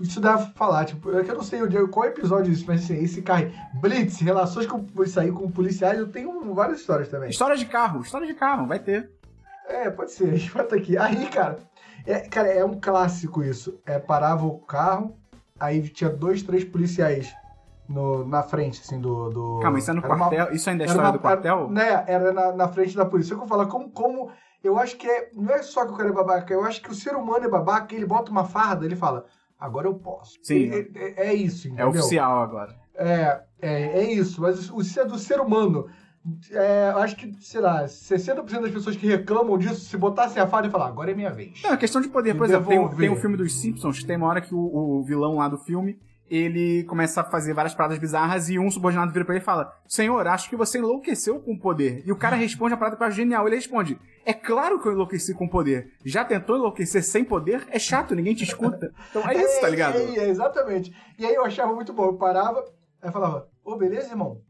[0.00, 2.84] Isso dá pra falar, tipo, é que eu não sei onde, qual episódio isso, mas
[2.84, 4.84] assim, esse carro, Blitz, relações com
[5.16, 7.30] aí com policiais, eu tenho várias histórias também.
[7.30, 9.10] História de carro, história de carro, vai ter.
[9.68, 10.96] É, pode ser, a gente estar aqui.
[10.98, 11.58] Aí, cara,
[12.06, 13.78] é, cara, é um clássico isso.
[13.86, 15.16] É, parava o carro,
[15.60, 17.32] aí tinha dois, três policiais
[17.88, 19.30] no, na frente, assim, do.
[19.30, 20.54] do Calma, isso é no era uma- quartel?
[20.54, 21.68] Isso ainda é era história uma- do quartel?
[21.70, 23.34] Né, era na, na frente da polícia.
[23.34, 24.30] Eu vou falar como, como.
[24.62, 25.30] Eu acho que é.
[25.34, 27.48] Não é só que o cara é babaca, eu acho que o ser humano é
[27.48, 29.24] babaca, ele bota uma farda, ele fala,
[29.58, 30.38] agora eu posso.
[30.42, 30.70] Sim.
[30.72, 31.88] É, é- é isso, É entendeu?
[31.90, 32.74] oficial agora.
[32.96, 35.88] É, é, é isso, mas o ser do ser humano.
[36.50, 40.68] É, acho que, sei lá, 60% das pessoas que reclamam disso, se botassem a farda
[40.68, 41.62] e falar, agora é minha vez.
[41.62, 42.34] Não, é questão de poder.
[42.34, 42.98] Por Me exemplo, tem, devolver.
[42.98, 45.98] tem um filme dos Simpsons, tem uma hora que o, o vilão lá do filme,
[46.30, 49.72] ele começa a fazer várias paradas bizarras e um subordinado vira pra ele e fala,
[49.86, 52.02] Senhor, acho que você enlouqueceu com o poder.
[52.04, 53.46] E o cara responde a parada que eu acho genial.
[53.46, 55.92] Ele responde, é claro que eu enlouqueci com poder.
[56.04, 57.66] Já tentou enlouquecer sem poder?
[57.70, 58.92] É chato, ninguém te escuta.
[59.08, 59.96] Então é isso, tá ligado?
[59.96, 60.94] É, é, exatamente.
[61.18, 62.04] E aí eu achava muito bom.
[62.04, 62.62] Eu parava,
[63.00, 64.42] aí falava, ô, beleza, irmão?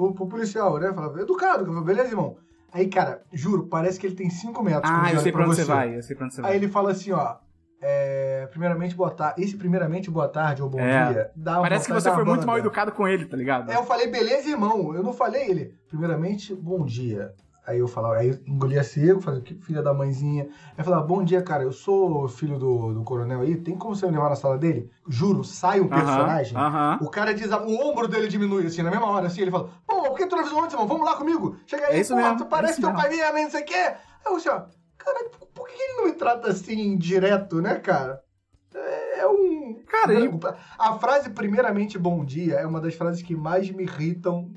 [0.00, 0.92] Foi pro policial, né?
[0.94, 2.36] Falava, educado, falava, beleza, irmão?
[2.72, 4.90] Aí, cara, juro, parece que ele tem 5 metros.
[4.90, 6.52] Ah, eu sei pra onde você vai, eu sei pra onde você vai.
[6.52, 7.36] Aí ele fala assim, ó.
[7.82, 9.42] é, primeiramente, boa tarde.
[9.42, 11.12] Esse primeiramente, boa tarde ou bom É.
[11.12, 11.30] dia.
[11.36, 12.66] Dá Parece que você foi uma muito mal banda.
[12.66, 13.68] educado com ele, tá ligado?
[13.70, 14.94] Aí eu falei, beleza, irmão.
[14.94, 15.74] Eu não falei ele.
[15.88, 17.32] Primeiramente, bom dia.
[17.70, 20.44] Aí eu falava, aí eu engolia seco, fazia que filha da mãezinha.
[20.44, 23.94] Aí eu falava, bom dia, cara, eu sou filho do, do coronel aí, tem como
[23.94, 24.90] você me levar na sala dele?
[25.08, 26.56] Juro, sai um personagem.
[26.56, 26.98] Aham.
[27.00, 30.02] O cara diz, o ombro dele diminui, assim, na mesma hora, assim, ele fala, pô,
[30.02, 30.88] por que tu não avisou antes, irmão?
[30.88, 31.56] Vamos lá comigo.
[31.66, 33.02] Chega aí, É isso pô, mesmo, tu é parece isso teu mesmo.
[33.02, 33.74] pai mesmo, não sei o quê.
[33.74, 33.96] Aí
[34.26, 34.62] eu assim, ó,
[34.98, 38.20] caralho, por que ele não me trata assim, direto, né, cara?
[39.16, 39.82] É um...
[39.86, 40.30] Cara, e-
[40.78, 44.48] A frase, primeiramente, bom dia, é uma das frases que mais me irritam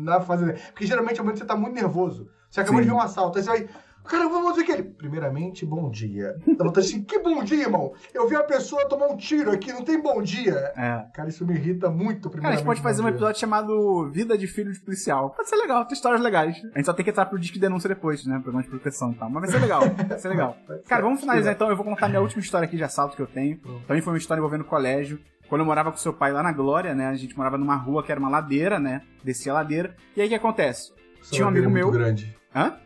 [0.00, 0.52] hum, na fase...
[0.72, 2.28] Porque geralmente é o momento que você tá muito nervoso.
[2.50, 2.84] Você acabou Sim.
[2.84, 3.68] de ver um assalto, aí você vai...
[4.04, 4.82] Cara, vamos ver aquele.
[4.82, 6.36] Primeiramente, bom dia.
[6.58, 7.92] Dá vontade assim, que bom dia, irmão?
[8.12, 10.72] Eu vi a pessoa tomar um tiro aqui, não tem bom dia.
[10.76, 11.04] É.
[11.14, 14.46] Cara, isso me irrita muito, Cara, a gente pode fazer um episódio chamado Vida de
[14.46, 15.30] Filho de Policial.
[15.30, 16.56] Pode ser legal, tem histórias legais.
[16.74, 18.40] A gente só tem que entrar pro disco de denúncia depois, né?
[18.42, 19.30] Programa de proteção e tal.
[19.30, 20.56] Mas vai ser legal, vai ser legal.
[20.88, 21.68] Cara, vamos finalizar então.
[21.68, 23.58] Eu vou contar minha última história aqui de assalto que eu tenho.
[23.86, 25.20] Também foi uma história envolvendo colégio.
[25.50, 27.08] Quando eu morava com seu pai lá na Glória, né?
[27.08, 29.02] A gente morava numa rua que era uma ladeira, né?
[29.22, 29.94] Descia a ladeira.
[30.16, 30.92] E aí o que acontece?
[31.20, 32.36] Essa tinha um ladeira amigo é muito meu- grande.
[32.54, 32.76] Hã?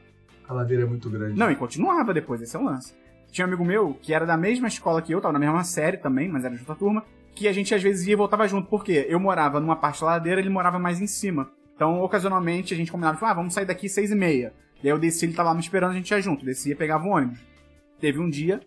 [0.48, 1.38] A ladeira é muito grande.
[1.38, 2.94] Não, e continuava depois, esse é o lance.
[3.30, 5.98] Tinha um amigo meu que era da mesma escola que eu, tava na mesma série
[5.98, 7.04] também, mas era de outra turma,
[7.34, 10.06] que a gente às vezes ia e voltava junto, porque eu morava numa parte da
[10.06, 11.50] ladeira, ele morava mais em cima.
[11.76, 14.54] Então, ocasionalmente, a gente combinava, tipo, ah, vamos sair daqui seis e meia.
[14.82, 16.44] E aí eu desci, ele tava lá me esperando, a gente ia junto.
[16.44, 17.40] Descia e pegava o ônibus.
[18.00, 18.60] Teve um dia,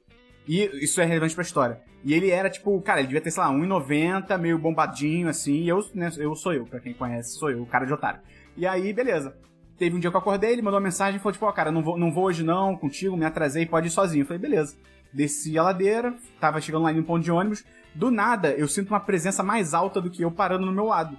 [0.48, 1.80] e isso é relevante pra história.
[2.04, 5.68] E ele era, tipo, cara, ele devia ter, sei lá, 1,90, meio bombadinho, assim, e
[5.68, 8.22] eu, né, eu sou eu, pra quem conhece, sou eu, o cara de otário.
[8.56, 9.36] E aí, beleza.
[9.78, 11.72] Teve um dia que eu acordei, ele mandou uma mensagem e falou, tipo, ó, cara,
[11.72, 14.24] não vou, não vou hoje não, contigo, me atrasei, pode ir sozinho.
[14.24, 14.76] Eu falei, beleza.
[15.14, 17.64] Desci a ladeira, tava chegando lá em um ponto de ônibus.
[17.94, 21.18] Do nada, eu sinto uma presença mais alta do que eu parando no meu lado.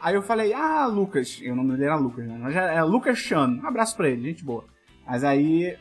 [0.00, 1.38] Aí eu falei, ah, Lucas.
[1.40, 2.36] E o nome dele era Lucas, né?
[2.40, 3.60] Mas já é Lucas Chan.
[3.62, 4.64] Um abraço pra ele, gente boa.
[5.06, 5.76] Mas aí,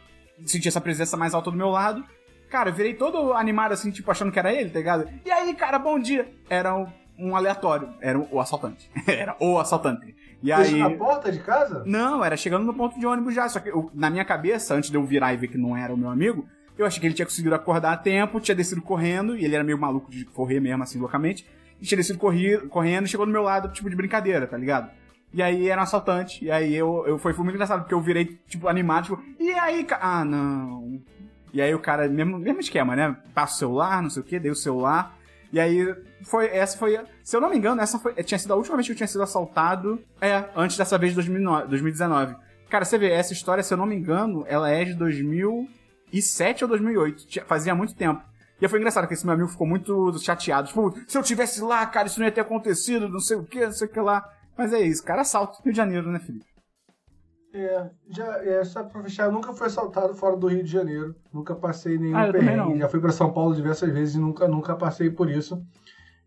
[0.46, 2.04] senti essa presença mais alta do meu lado.
[2.52, 5.08] Cara, eu virei todo animado, assim, tipo, achando que era ele, tá ligado?
[5.26, 6.30] E aí, cara, bom dia.
[6.50, 6.86] Era um,
[7.18, 7.88] um aleatório.
[8.02, 8.92] Era o assaltante.
[9.08, 10.14] era o assaltante.
[10.44, 10.78] E aí...
[10.78, 11.82] na porta de casa?
[11.86, 13.48] Não, era chegando no ponto de ônibus já.
[13.48, 15.94] Só que eu- na minha cabeça, antes de eu virar e ver que não era
[15.94, 16.46] o meu amigo,
[16.78, 19.64] eu achei que ele tinha conseguido acordar a tempo, tinha descido correndo, e ele era
[19.64, 21.48] meio maluco de correr mesmo, assim, loucamente.
[21.80, 24.92] E tinha descido correndo e chegou do meu lado, tipo, de brincadeira, tá ligado?
[25.34, 28.02] E aí era um assaltante, e aí eu, eu foi, foi muito engraçado, porque eu
[28.02, 29.98] virei, tipo, animado, tipo, e aí, ca...
[30.02, 31.02] ah, não.
[31.54, 33.16] E aí o cara, mesmo, mesmo esquema, né?
[33.34, 35.18] Passa o celular, não sei o que, dei o celular.
[35.52, 35.94] E aí,
[36.24, 38.88] foi, essa foi, se eu não me engano, essa foi, tinha sido a última vez
[38.88, 42.36] que eu tinha sido assaltado, é, antes dessa vez de 2009, 2019.
[42.70, 46.70] Cara, você vê, essa história, se eu não me engano, ela é de 2007 ou
[46.70, 48.22] 2008, Tinha- fazia muito tempo.
[48.62, 51.86] E foi engraçado que esse meu amigo ficou muito chateado, tipo, se eu tivesse lá,
[51.86, 54.24] cara, isso não ia ter acontecido, não sei o que, não sei o que lá.
[54.58, 56.46] Mas é isso, cara, assalto, Rio de Janeiro, né, Felipe?
[57.54, 61.16] É, já, é, só pra fechar, eu nunca fui assaltado fora do Rio de Janeiro.
[61.34, 62.80] Nunca passei nenhum Ah, perrengue.
[62.80, 65.62] Já fui pra São Paulo diversas vezes e nunca, nunca passei por isso.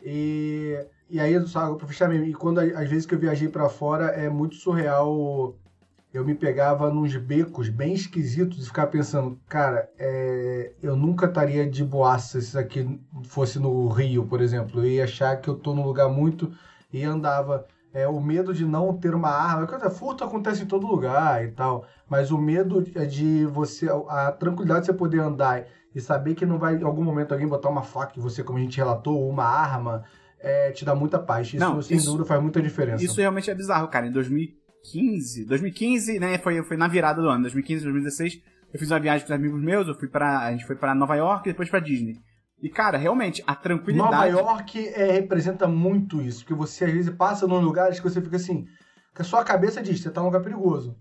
[0.03, 3.69] E, e aí, só pra fechar mesmo, e quando às vezes que eu viajei pra
[3.69, 5.57] fora, é muito surreal.
[6.13, 11.69] Eu me pegava nos becos bem esquisitos e ficava pensando, cara, é, eu nunca estaria
[11.69, 14.81] de boaça se isso aqui fosse no Rio, por exemplo.
[14.81, 16.53] Eu ia achar que eu tô num lugar muito.
[16.93, 17.67] e andava.
[17.95, 19.67] É, o medo de não ter uma arma.
[19.69, 21.87] Coisa, furto acontece em todo lugar e tal.
[22.11, 23.89] Mas o medo é de você.
[24.09, 25.65] A tranquilidade de você poder andar
[25.95, 28.59] e saber que não vai em algum momento alguém botar uma faca em você, como
[28.59, 30.03] a gente relatou, ou uma arma,
[30.41, 31.47] é, te dá muita paz.
[31.47, 33.05] Isso, Não, sem isso- dúvida, faz muita diferença.
[33.05, 34.09] Isso realmente é bizarro, cara.
[34.09, 34.11] Em
[34.83, 38.43] 2015, 2015, né, foi, foi na virada do ano, 2015, 2016,
[38.73, 40.95] eu fiz uma viagem com os amigos meus, eu fui para a gente foi pra
[40.97, 42.17] Nova York e depois pra Disney.
[42.63, 44.11] E, cara, realmente, a tranquilidade...
[44.11, 48.21] Nova York é, representa muito isso, porque você às vezes passa num lugares que você
[48.23, 48.67] fica assim,
[49.15, 50.97] que a sua cabeça diz, você tá num lugar perigoso.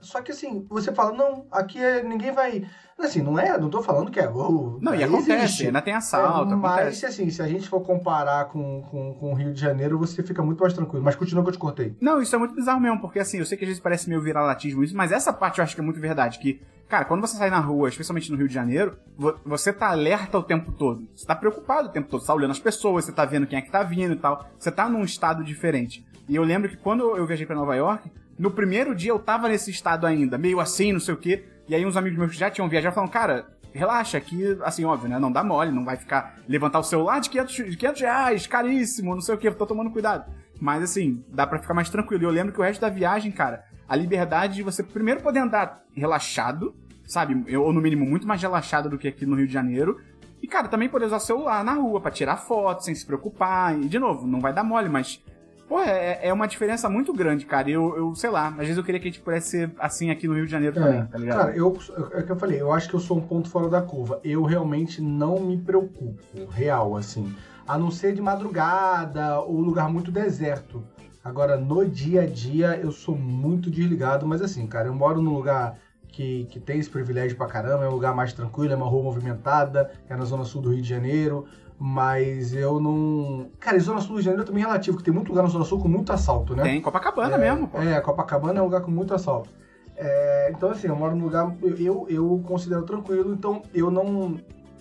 [0.00, 2.64] Só que assim, você fala, não, aqui é, ninguém vai.
[2.98, 4.28] Assim, não é, não tô falando que é.
[4.28, 5.66] Oh, Não, e acontece, existe.
[5.66, 7.06] ainda tem assalto, É, mas acontece.
[7.06, 10.42] assim, se a gente for comparar com, com, com o Rio de Janeiro, você fica
[10.42, 11.04] muito mais tranquilo.
[11.04, 11.96] Mas continua que eu te cortei.
[12.00, 14.20] Não, isso é muito bizarro mesmo, porque assim, eu sei que às vezes parece meio
[14.20, 17.36] viralatismo isso, mas essa parte eu acho que é muito verdade, que, cara, quando você
[17.36, 21.06] sai na rua, especialmente no Rio de Janeiro, vo- você tá alerta o tempo todo.
[21.14, 23.58] Você tá preocupado o tempo todo, você tá olhando as pessoas, você tá vendo quem
[23.58, 24.44] é que tá vindo e tal.
[24.58, 26.04] Você tá num estado diferente.
[26.28, 29.48] E eu lembro que quando eu viajei pra Nova York, no primeiro dia eu tava
[29.48, 32.38] nesse estado ainda, meio assim, não sei o quê, e aí uns amigos meus que
[32.38, 35.96] já tinham viajado falaram, cara, relaxa, aqui, assim, óbvio, né, não dá mole, não vai
[35.96, 39.66] ficar, levantar o celular de 500, de 500 reais, caríssimo, não sei o quê, tô
[39.66, 40.30] tomando cuidado.
[40.60, 42.22] Mas assim, dá pra ficar mais tranquilo.
[42.22, 45.40] E eu lembro que o resto da viagem, cara, a liberdade de você primeiro poder
[45.40, 46.74] andar relaxado,
[47.06, 47.56] sabe?
[47.56, 50.00] Ou no mínimo muito mais relaxado do que aqui no Rio de Janeiro.
[50.42, 53.78] E, cara, também poder usar celular na rua pra tirar foto sem se preocupar.
[53.78, 55.22] E, de novo, não vai dar mole, mas.
[55.68, 57.68] Pô, é, é uma diferença muito grande, cara.
[57.68, 60.26] Eu, eu, sei lá, às vezes eu queria que a gente pudesse ser assim aqui
[60.26, 61.38] no Rio de Janeiro também, tá ligado?
[61.38, 61.76] Cara, eu,
[62.12, 64.18] é o que eu falei, eu acho que eu sou um ponto fora da curva.
[64.24, 66.18] Eu realmente não me preocupo,
[66.50, 67.34] real, assim.
[67.66, 70.82] A não ser de madrugada ou lugar muito deserto.
[71.22, 75.34] Agora, no dia a dia, eu sou muito desligado, mas assim, cara, eu moro num
[75.34, 75.76] lugar
[76.08, 79.02] que, que tem esse privilégio pra caramba, é um lugar mais tranquilo, é uma rua
[79.02, 81.44] movimentada, é na zona sul do Rio de Janeiro,
[81.78, 83.50] mas eu não.
[83.60, 85.42] Cara, e zona sul do Rio de Janeiro é também relativo, porque tem muito lugar
[85.42, 86.64] na zona sul com muito assalto, né?
[86.64, 87.78] Tem Copacabana mesmo, pô.
[87.78, 89.48] É, Copacabana é um lugar com muito assalto.
[89.96, 91.56] É, então, assim, eu moro num lugar.
[91.78, 94.38] Eu, eu considero tranquilo, então eu não.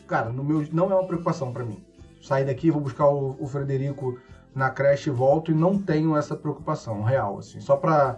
[0.07, 1.83] Cara, no meu, não é uma preocupação pra mim.
[2.21, 4.17] Sair daqui, vou buscar o, o Frederico
[4.55, 7.59] na creche e volto e não tenho essa preocupação real, assim.
[7.61, 8.17] Só pra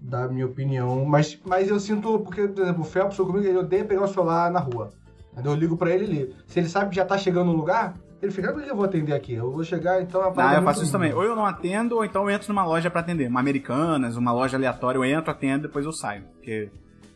[0.00, 1.04] dar a minha opinião.
[1.04, 4.50] Mas, mas eu sinto, porque, por exemplo, o Phelps comigo, ele odeia pegar o celular
[4.50, 4.92] na rua.
[5.44, 6.34] Eu ligo pra ele ali.
[6.46, 8.84] Se ele sabe que já tá chegando no lugar, ele fica, por que eu vou
[8.84, 9.34] atender aqui?
[9.34, 10.20] Eu vou chegar, então...
[10.22, 11.10] a parada Ah, é eu faço isso também.
[11.12, 11.20] ruim.
[11.22, 13.28] Ou eu não atendo, ou então eu entro numa loja pra atender.
[13.28, 16.24] Uma Americanas, uma loja aleatória, eu entro, atendo, depois eu saio.
[16.34, 16.70] Porque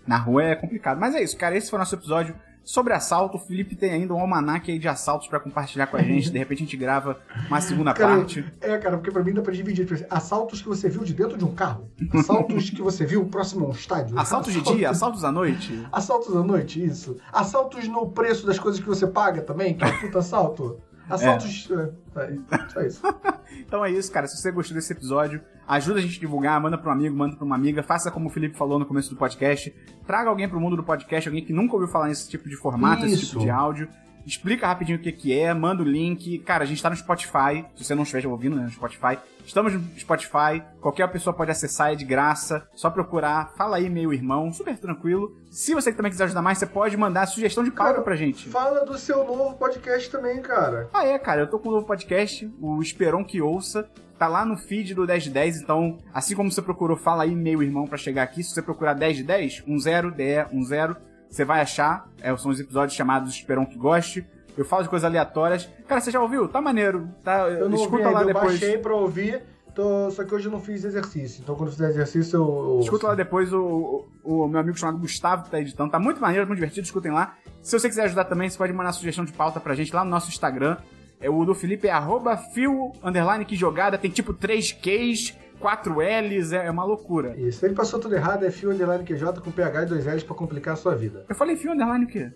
[0.07, 0.99] na rua é complicado.
[1.01, 1.57] Mas é isso, cara.
[1.57, 2.35] Esse foi o nosso episódio
[2.71, 3.37] sobre assalto.
[3.37, 6.31] O Felipe tem ainda um almanac aí de assaltos pra compartilhar com a gente.
[6.31, 7.19] De repente a gente grava
[7.49, 8.45] uma segunda Cara, parte.
[8.61, 9.85] É, cara, porque pra mim dá pra dividir.
[9.85, 11.91] Tipo, assim, assaltos que você viu de dentro de um carro.
[12.15, 14.17] Assaltos que você viu próximo a um estádio.
[14.17, 15.85] Assaltos de dia, assaltos à noite.
[15.91, 17.17] Assaltos à noite, isso.
[17.33, 20.81] Assaltos no preço das coisas que você paga também, que é um puta assalto.
[21.11, 21.69] Assaltos.
[22.17, 22.55] É.
[22.55, 23.03] é, só isso.
[23.67, 24.27] Então é isso, cara.
[24.29, 27.37] Se você gostou desse episódio, ajuda a gente a divulgar, manda pra um amigo, manda
[27.37, 29.75] pra uma amiga, faça como o Felipe falou no começo do podcast.
[30.07, 33.05] Traga alguém pro mundo do podcast, alguém que nunca ouviu falar nesse tipo de formato,
[33.05, 33.27] esse Isso.
[33.31, 33.89] tipo de áudio.
[34.27, 36.39] Explica rapidinho o que, que é, manda o link.
[36.41, 37.65] Cara, a gente tá no Spotify.
[37.75, 40.63] Se você não estiver ouvindo né, no Spotify, estamos no Spotify.
[40.81, 42.67] Qualquer pessoa pode acessar, é de graça.
[42.75, 43.53] Só procurar.
[43.57, 44.53] Fala aí, meu irmão.
[44.53, 45.37] Super tranquilo.
[45.51, 48.49] Se você também quiser ajudar mais, você pode mandar sugestão de pauta Cara, pra gente.
[48.49, 50.89] Fala do seu novo podcast também, cara.
[50.93, 53.89] Ah, é, cara, eu tô com um novo podcast, o Esperon que Ouça.
[54.21, 57.35] Tá lá no feed do 10 de 10, então, assim como você procurou Fala aí,
[57.35, 60.97] meu irmão, pra chegar aqui, se você procurar 10 de 10, 10, DE, 10,
[61.31, 62.07] você vai achar.
[62.21, 64.27] É, são os episódios chamados Esperon que Goste.
[64.59, 65.69] Eu falo de coisas aleatórias.
[65.87, 66.49] Cara, você já ouviu?
[66.49, 67.09] Tá maneiro.
[67.25, 68.61] Tá, Eu não escuta ouvi lá eu depois.
[68.61, 69.43] baixei pra ouvir,
[69.75, 71.41] tô- só que hoje eu não fiz exercício.
[71.43, 72.75] Então quando eu fizer exercício eu.
[72.75, 72.81] eu.
[72.81, 75.91] Escuta lá depois o, o, o meu amigo chamado Gustavo que tá editando.
[75.91, 77.37] Tá muito maneiro, muito divertido, escutem lá.
[77.63, 80.11] Se você quiser ajudar também, você pode mandar sugestão de pauta pra gente lá no
[80.11, 80.77] nosso Instagram.
[81.21, 86.01] É, o do Felipe é arroba fio, underline que jogada, tem tipo 3 Ks, 4
[86.03, 87.37] Ls, é, é uma loucura.
[87.37, 90.35] Isso, ele passou tudo errado, é fio underline QJ com PH e dois L's pra
[90.35, 91.25] complicar a sua vida.
[91.29, 92.31] Eu falei fio, underline o quê?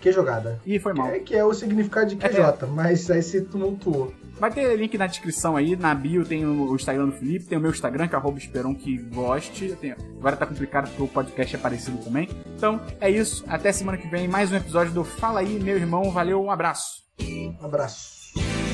[0.00, 0.60] Que jogada?
[0.66, 1.08] Ih, foi mal.
[1.08, 4.12] É, que é o significado de QJ, mas aí se tumultuou.
[4.38, 7.60] Vai ter link na descrição aí, na bio tem o Instagram do Felipe, tem o
[7.60, 9.74] meu Instagram, que é arroba esperon que goste.
[9.80, 12.28] Tenho- Agora tá complicado porque o podcast é parecido também.
[12.56, 13.44] Então, é isso.
[13.48, 16.10] Até semana que vem, mais um episódio do Fala aí, meu irmão.
[16.10, 17.04] Valeu, um abraço.
[17.22, 18.73] Um abraço.